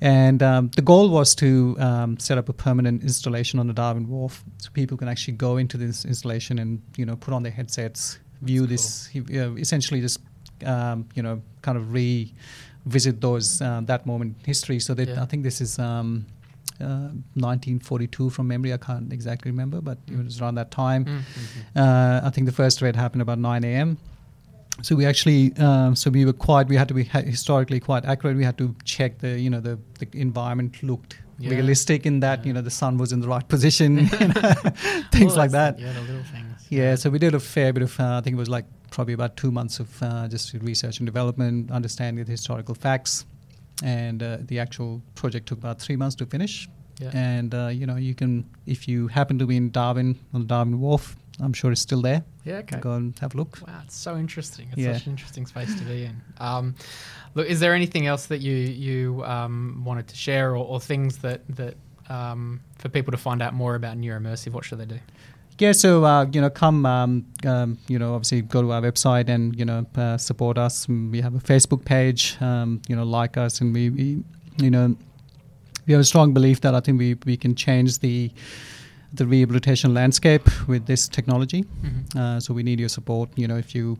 And 0.01 0.43
um, 0.43 0.69
the 0.75 0.81
goal 0.81 1.09
was 1.09 1.33
to 1.35 1.75
um, 1.79 2.19
set 2.19 2.37
up 2.37 2.49
a 2.49 2.53
permanent 2.53 3.03
installation 3.03 3.59
on 3.59 3.67
the 3.67 3.73
Darwin 3.73 4.07
Wharf, 4.09 4.43
so 4.57 4.69
people 4.73 4.97
can 4.97 5.07
actually 5.07 5.35
go 5.37 5.57
into 5.57 5.77
this 5.77 6.05
installation 6.05 6.59
and 6.59 6.81
you 6.97 7.05
know 7.05 7.15
put 7.15 7.33
on 7.33 7.43
their 7.43 7.51
headsets, 7.51 8.19
view 8.41 8.65
That's 8.67 9.09
this, 9.13 9.25
know, 9.29 9.55
essentially 9.57 10.01
just 10.01 10.19
um, 10.65 11.07
you 11.15 11.23
know 11.23 11.41
kind 11.61 11.77
of 11.77 11.93
revisit 11.93 13.21
those 13.21 13.61
uh, 13.61 13.81
that 13.85 14.05
moment 14.05 14.35
in 14.39 14.45
history. 14.45 14.79
So 14.79 14.93
that 14.93 15.07
Yeah. 15.07 15.23
I 15.23 15.25
think 15.25 15.43
this 15.43 15.61
is 15.61 15.79
um, 15.79 16.25
uh, 16.81 17.11
1942 17.35 18.29
from 18.29 18.47
memory. 18.47 18.73
I 18.73 18.77
can't 18.77 19.13
exactly 19.13 19.51
remember, 19.51 19.81
but 19.81 19.97
it 20.07 20.17
was 20.23 20.41
around 20.41 20.55
that 20.55 20.71
time. 20.71 21.05
Mm, 21.05 21.19
mhm. 21.19 21.81
Uh, 21.81 22.27
I 22.27 22.29
think 22.29 22.45
the 22.45 22.53
first 22.53 22.81
raid 22.81 22.95
happened 22.95 23.21
about 23.21 23.39
9 23.39 23.63
a.m. 23.63 23.97
So 24.81 24.95
we 24.95 25.05
actually, 25.05 25.55
um, 25.57 25.95
so 25.95 26.09
we 26.09 26.25
were 26.25 26.33
quite, 26.33 26.67
we 26.67 26.75
had 26.75 26.87
to 26.87 26.93
be 26.93 27.03
historically 27.03 27.79
quite 27.79 28.05
accurate. 28.05 28.35
We 28.37 28.43
had 28.43 28.57
to 28.57 28.75
check 28.85 29.19
the, 29.19 29.39
you 29.39 29.49
know, 29.49 29.59
the, 29.59 29.77
the 29.99 30.07
environment 30.13 30.81
looked 30.83 31.19
Yeah. 31.39 31.51
realistic 31.51 32.05
in 32.05 32.19
that, 32.21 32.39
Yeah. 32.39 32.47
you 32.47 32.53
know, 32.53 32.61
the 32.61 32.71
sun 32.71 32.97
was 32.97 33.11
in 33.11 33.19
the 33.21 33.27
right 33.27 33.47
position, 33.47 33.97
you 34.21 34.27
know, 34.27 34.33
things 35.11 35.31
Well, 35.33 35.35
like 35.37 35.51
that. 35.51 35.79
Yeah, 35.79 35.93
the 35.93 36.01
little 36.01 36.23
things. 36.23 36.65
Yeah, 36.69 36.95
so 36.95 37.09
we 37.09 37.19
did 37.19 37.33
a 37.35 37.39
fair 37.39 37.71
bit 37.73 37.83
of, 37.83 37.99
uh, 37.99 38.17
I 38.17 38.21
think 38.21 38.33
it 38.35 38.39
was 38.39 38.49
like 38.49 38.65
probably 38.89 39.13
about 39.13 39.37
two 39.37 39.51
months 39.51 39.79
of 39.79 40.01
uh, 40.01 40.27
just 40.27 40.53
research 40.53 40.99
and 40.99 41.05
development, 41.05 41.71
understanding 41.71 42.23
the 42.25 42.31
historical 42.31 42.75
facts. 42.75 43.25
And 43.83 44.21
uh, 44.23 44.37
the 44.41 44.59
actual 44.59 45.01
project 45.15 45.47
took 45.47 45.57
about 45.59 45.79
three 45.79 45.95
months 45.97 46.15
to 46.17 46.25
finish. 46.25 46.69
Yeah. 47.01 47.11
And, 47.13 47.53
uh, 47.53 47.67
you 47.67 47.85
know, 47.87 47.95
you 47.97 48.15
can, 48.15 48.45
if 48.65 48.87
you 48.87 49.07
happen 49.07 49.37
to 49.39 49.45
be 49.47 49.57
in 49.57 49.71
Darwin, 49.71 50.17
on 50.33 50.41
the 50.41 50.47
Darwin 50.47 50.79
Wharf, 50.79 51.15
I'm 51.41 51.53
sure 51.53 51.71
it's 51.71 51.81
still 51.81 52.01
there. 52.01 52.23
Yeah, 52.45 52.57
okay. 52.57 52.79
Go 52.79 52.93
and 52.93 53.17
have 53.19 53.33
a 53.33 53.37
look. 53.37 53.59
Wow, 53.67 53.81
it's 53.85 53.95
so 53.97 54.17
interesting. 54.17 54.67
It's 54.71 54.77
Yeah. 54.81 54.93
such 54.93 55.07
an 55.07 55.11
interesting 55.13 55.45
space 55.47 55.73
to 55.79 55.83
be 55.83 56.05
in. 56.05 56.21
Um, 56.37 56.75
look, 57.33 57.47
is 57.47 57.59
there 57.59 57.73
anything 57.73 58.05
else 58.07 58.27
that 58.27 58.41
you 58.41 58.53
you 58.55 59.23
um, 59.25 59.81
wanted 59.85 60.07
to 60.09 60.15
share, 60.15 60.51
or, 60.51 60.63
or 60.65 60.79
things 60.79 61.17
that 61.19 61.41
that 61.55 61.75
um, 62.09 62.59
for 62.77 62.89
people 62.89 63.11
to 63.11 63.17
find 63.17 63.41
out 63.41 63.53
more 63.53 63.75
about 63.75 63.97
Neuromersive? 63.97 64.51
What 64.53 64.63
should 64.65 64.79
they 64.79 64.85
do? 64.85 64.99
Yeah, 65.59 65.71
so 65.71 66.03
uh, 66.03 66.25
you 66.31 66.41
know, 66.41 66.49
come, 66.49 66.85
um, 66.85 67.25
um, 67.45 67.77
you 67.87 67.99
know, 67.99 68.13
obviously 68.15 68.41
go 68.41 68.61
to 68.61 68.71
our 68.71 68.81
website 68.81 69.29
and 69.29 69.57
you 69.57 69.65
know 69.65 69.85
uh, 69.95 70.17
support 70.17 70.57
us. 70.57 70.87
Mm, 70.87 71.11
We 71.11 71.21
have 71.21 71.35
a 71.35 71.39
Facebook 71.39 71.83
page, 71.85 72.37
um, 72.41 72.81
you 72.87 72.95
know, 72.95 73.03
like 73.03 73.37
us, 73.37 73.61
and 73.61 73.73
we, 73.73 73.89
we, 73.89 74.23
you 74.57 74.69
know, 74.71 74.95
we 75.87 75.93
have 75.93 76.01
a 76.01 76.05
strong 76.05 76.33
belief 76.33 76.61
that 76.61 76.73
I 76.75 76.79
think 76.79 76.99
we 76.99 77.15
we 77.25 77.37
can 77.37 77.55
change 77.55 77.99
the 77.99 78.31
the 79.13 79.25
rehabilitation 79.25 79.93
landscape 79.93 80.49
with 80.67 80.85
this 80.85 81.07
technology. 81.07 81.63
Mhm. 81.63 82.15
Uh, 82.15 82.39
so 82.39 82.53
we 82.53 82.63
need 82.63 82.79
your 82.79 82.89
support. 82.89 83.29
You 83.35 83.47
know, 83.47 83.57
if 83.57 83.75
you, 83.75 83.97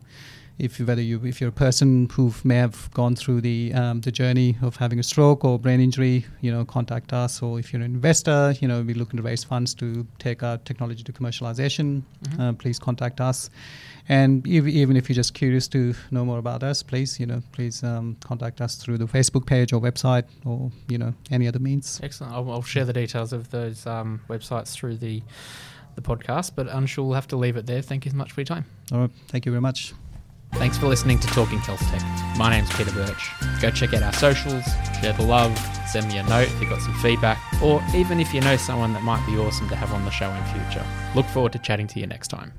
if 0.58 0.78
you, 0.78 0.86
whether 0.86 1.02
you, 1.02 1.20
if 1.24 1.40
you're 1.40 1.48
a 1.48 1.52
person 1.52 2.08
who 2.12 2.32
may 2.44 2.56
have 2.56 2.88
gone 2.94 3.16
through 3.16 3.40
the 3.40 3.72
um, 3.74 4.00
the 4.02 4.12
journey 4.12 4.56
of 4.62 4.76
having 4.76 4.98
a 4.98 5.02
stroke 5.02 5.44
or 5.44 5.58
brain 5.58 5.80
injury, 5.80 6.24
you 6.40 6.52
know, 6.52 6.64
contact 6.64 7.12
us. 7.12 7.42
Or 7.42 7.58
if 7.58 7.72
you're 7.72 7.82
an 7.82 7.86
investor, 7.94 8.54
you 8.60 8.68
know, 8.68 8.80
we're 8.82 8.94
looking 8.96 9.16
to 9.16 9.22
raise 9.22 9.42
funds 9.42 9.74
to 9.74 10.06
take 10.18 10.42
our 10.42 10.58
technology 10.58 11.02
to 11.02 11.12
commercialization. 11.12 12.02
Mhm. 12.28 12.40
Uh, 12.40 12.52
please 12.52 12.78
contact 12.78 13.20
us. 13.20 13.50
And 14.08 14.46
ev- 14.46 14.68
even 14.68 14.96
if 14.96 15.08
you're 15.08 15.14
just 15.14 15.34
curious 15.34 15.66
to 15.68 15.94
know 16.10 16.24
more 16.24 16.38
about 16.38 16.62
us, 16.62 16.82
please, 16.82 17.18
you 17.18 17.26
know, 17.26 17.42
please 17.52 17.82
um, 17.82 18.16
contact 18.20 18.60
us 18.60 18.76
through 18.76 18.98
the 18.98 19.06
Facebook 19.06 19.46
page 19.46 19.72
or 19.72 19.80
website 19.80 20.24
or 20.44 20.70
you 20.88 20.98
know 20.98 21.14
any 21.30 21.48
other 21.48 21.58
means. 21.58 22.00
Excellent. 22.02 22.32
I'll, 22.32 22.48
I'll 22.50 22.62
share 22.62 22.84
the 22.84 22.92
details 22.92 23.32
of 23.32 23.50
those 23.50 23.86
um, 23.86 24.20
websites 24.28 24.72
through 24.72 24.96
the 24.98 25.22
the 25.96 26.02
podcast. 26.02 26.52
But 26.54 26.68
Anshul, 26.68 27.04
we'll 27.06 27.14
have 27.14 27.28
to 27.28 27.36
leave 27.36 27.56
it 27.56 27.66
there. 27.66 27.80
Thank 27.82 28.04
you 28.04 28.10
so 28.10 28.16
much 28.16 28.32
for 28.32 28.40
your 28.40 28.46
time. 28.46 28.64
All 28.92 29.00
right, 29.00 29.10
thank 29.28 29.46
you 29.46 29.52
very 29.52 29.62
much. 29.62 29.94
Thanks 30.56 30.78
for 30.78 30.86
listening 30.86 31.18
to 31.18 31.26
Talking 31.28 31.58
Health 31.58 31.80
Tech. 31.90 32.00
My 32.38 32.48
name's 32.48 32.70
Peter 32.74 32.92
Birch. 32.92 33.30
Go 33.60 33.70
check 33.70 33.92
out 33.92 34.02
our 34.02 34.12
socials, 34.12 34.64
share 35.00 35.12
the 35.12 35.22
love, 35.22 35.56
send 35.88 36.08
me 36.08 36.16
a 36.18 36.22
note 36.22 36.46
if 36.46 36.60
you've 36.60 36.70
got 36.70 36.80
some 36.80 36.94
feedback, 36.94 37.38
or 37.62 37.82
even 37.94 38.20
if 38.20 38.32
you 38.32 38.40
know 38.40 38.56
someone 38.56 38.92
that 38.94 39.02
might 39.02 39.24
be 39.26 39.36
awesome 39.36 39.68
to 39.68 39.76
have 39.76 39.92
on 39.92 40.04
the 40.04 40.10
show 40.10 40.30
in 40.30 40.44
future. 40.44 40.84
Look 41.14 41.26
forward 41.26 41.52
to 41.52 41.58
chatting 41.58 41.86
to 41.88 42.00
you 42.00 42.06
next 42.06 42.28
time. 42.28 42.52